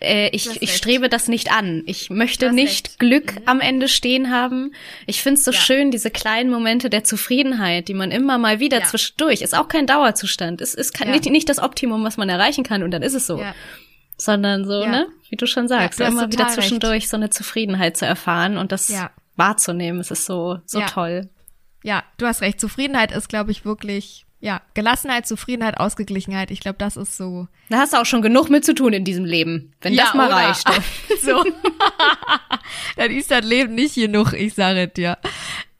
[0.00, 1.82] äh, ich, ich strebe das nicht an.
[1.86, 2.98] Ich möchte nicht recht.
[2.98, 3.42] Glück Mhm.
[3.46, 4.72] am Ende stehen haben.
[5.06, 5.58] Ich find's so Ja.
[5.58, 8.84] schön, diese kleinen Momente der Zufriedenheit, die man immer mal wieder Ja.
[8.84, 10.60] zwischendurch, ist auch kein Dauerzustand.
[10.60, 11.06] Es ist Ja.
[11.06, 13.42] nicht, nicht das Optimum, was man erreichen kann und dann ist es so.
[14.18, 16.54] Sondern so, ne, wie du schon sagst, du immer wieder total recht.
[16.54, 18.88] zwischendurch so eine Zufriedenheit zu erfahren und das.
[19.36, 20.00] Wahrzunehmen.
[20.00, 20.86] Es ist so, so Ja.
[20.86, 21.28] toll.
[21.82, 22.60] Ja, du hast recht.
[22.60, 26.50] Zufriedenheit ist, glaube ich, wirklich, ja, Gelassenheit, Zufriedenheit, Ausgeglichenheit.
[26.50, 27.46] Ich glaube, das ist so.
[27.68, 30.14] Da hast du auch schon genug mit zu tun in diesem Leben, wenn ja, das
[30.14, 30.36] mal oder?
[30.36, 30.68] reicht.
[31.22, 31.44] so.
[32.96, 35.18] Dann ist das Leben nicht genug, ich sage dir.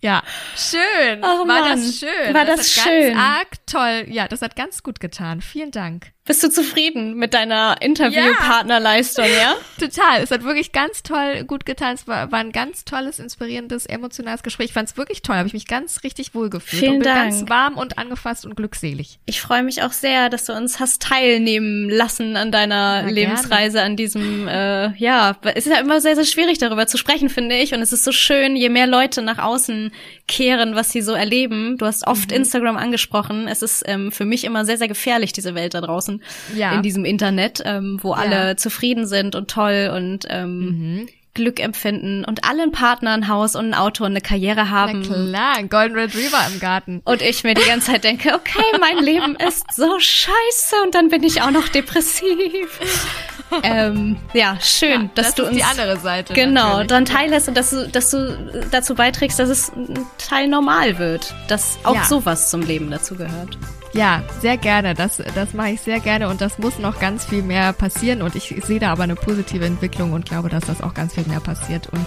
[0.02, 0.22] Ja,
[0.56, 1.20] schön.
[1.20, 2.34] Oh war Mann, das schön.
[2.34, 3.14] war das hat schön.
[3.14, 4.04] Ganz arg toll.
[4.08, 5.40] Ja, das hat ganz gut getan.
[5.40, 6.12] Vielen Dank.
[6.26, 9.54] Bist du zufrieden mit deiner Interviewpartnerleistung, ja?
[9.78, 10.22] Total.
[10.22, 11.94] Es hat wirklich ganz toll gut getan.
[11.94, 14.66] Es war, war ein ganz tolles, inspirierendes, emotionales Gespräch.
[14.66, 15.36] Ich fand es wirklich toll.
[15.36, 16.80] Habe ich mich ganz richtig wohl gefühlt.
[16.80, 17.30] Vielen und bin Dank.
[17.30, 19.18] ganz warm und angefasst und glückselig.
[19.26, 23.82] Ich freue mich auch sehr, dass du uns hast teilnehmen lassen an deiner Na, Lebensreise,
[23.82, 27.56] an diesem, äh, ja, es ist ja immer sehr, sehr schwierig darüber zu sprechen, finde
[27.56, 27.72] ich.
[27.74, 29.92] Und es ist so schön, je mehr Leute nach außen
[30.26, 31.76] kehren, was sie so erleben.
[31.78, 32.36] Du hast oft Mhm.
[32.38, 33.46] Instagram angesprochen.
[33.48, 36.15] Es ist ähm, für mich immer sehr, sehr gefährlich, diese Welt da draußen.
[36.54, 36.72] Ja.
[36.74, 41.08] In diesem Internet, ähm, wo alle zufrieden sind und toll und ähm, Mhm.
[41.34, 44.70] Glück empfinden und alle einen Partner, ein Haus und ein Auto und eine Karriere Na
[44.70, 45.02] haben.
[45.02, 47.02] klar, ein Golden Retriever im Garten.
[47.04, 51.10] Und ich mir die ganze Zeit denke, okay, mein Leben ist so scheiße und dann
[51.10, 52.80] bin ich auch noch depressiv.
[53.62, 56.32] ähm, ja, schön, Ja, dass das du ist uns die andere Seite.
[56.32, 60.98] genau dann teilhast und dass du, dass du dazu beiträgst, dass es ein Teil normal
[60.98, 62.04] wird, dass auch Ja.
[62.04, 63.58] sowas zum Leben dazu gehört.
[63.96, 64.94] Ja, sehr gerne.
[64.94, 68.34] Das, das mache ich sehr gerne und das muss noch ganz viel mehr passieren und
[68.36, 71.40] ich sehe da aber eine positive Entwicklung und glaube, dass das auch ganz viel mehr
[71.40, 71.88] passiert.
[71.88, 72.04] Und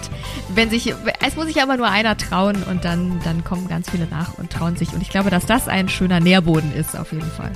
[0.50, 0.94] wenn sich,
[1.26, 4.52] es muss sich aber nur einer trauen und dann, dann kommen ganz viele nach und
[4.52, 4.92] trauen sich.
[4.92, 7.50] Und ich glaube, dass das ein schöner Nährboden ist, auf jeden Fall.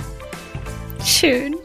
[1.03, 1.55] Schön.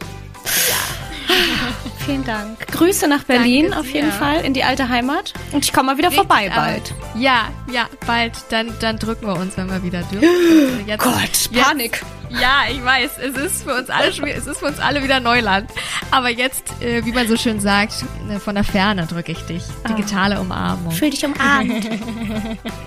[2.06, 2.66] Vielen Dank.
[2.68, 4.12] Grüße nach Berlin Danke auf jeden dir.
[4.12, 6.94] Fall in die alte Heimat und ich komme mal wieder vorbei Richtig, bald.
[7.12, 8.32] aber- Ja, ja, bald.
[8.50, 10.28] Dann, dann drücken wir uns, wenn wir wieder dürfen.
[10.86, 11.14] Jetzt, Gott,
[11.50, 12.02] jetzt- Panik.
[12.30, 15.20] Ja, ich weiß, es ist für uns alle schwer, es ist für uns alle wieder
[15.20, 15.70] Neuland.
[16.10, 19.64] Aber jetzt, äh, wie man so schön sagt, äh, von der Ferne drücke ich dich.
[19.88, 20.92] Digitale Umarmung.
[20.92, 21.88] Fühl dich umarmt.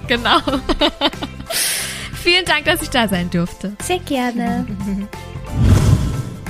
[0.08, 0.40] Genau.
[2.24, 3.74] Vielen Dank, dass ich da sein durfte.
[3.82, 4.66] Sehr gerne.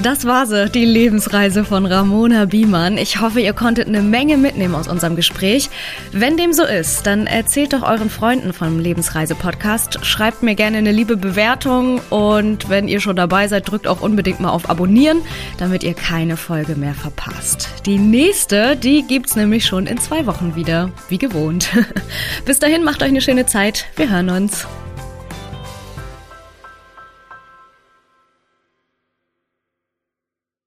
[0.04, 2.98] Das war sie, die Lebensreise von Ramona Biemann.
[2.98, 5.70] Ich hoffe, ihr konntet eine Menge mitnehmen aus unserem Gespräch.
[6.12, 10.06] Wenn dem so ist, dann erzählt doch euren Freunden vom Lebensreise-Podcast.
[10.06, 14.42] Schreibt mir gerne eine liebe Bewertung und wenn ihr schon dabei seid, drückt auch unbedingt
[14.42, 15.22] mal auf Abonnieren,
[15.58, 17.70] damit ihr keine Folge mehr verpasst.
[17.86, 21.70] Die nächste, die gibt's nämlich schon in zwei Wochen wieder, wie gewohnt.
[22.46, 23.86] Bis dahin macht euch eine schöne Zeit.
[23.96, 24.68] Wir hören uns.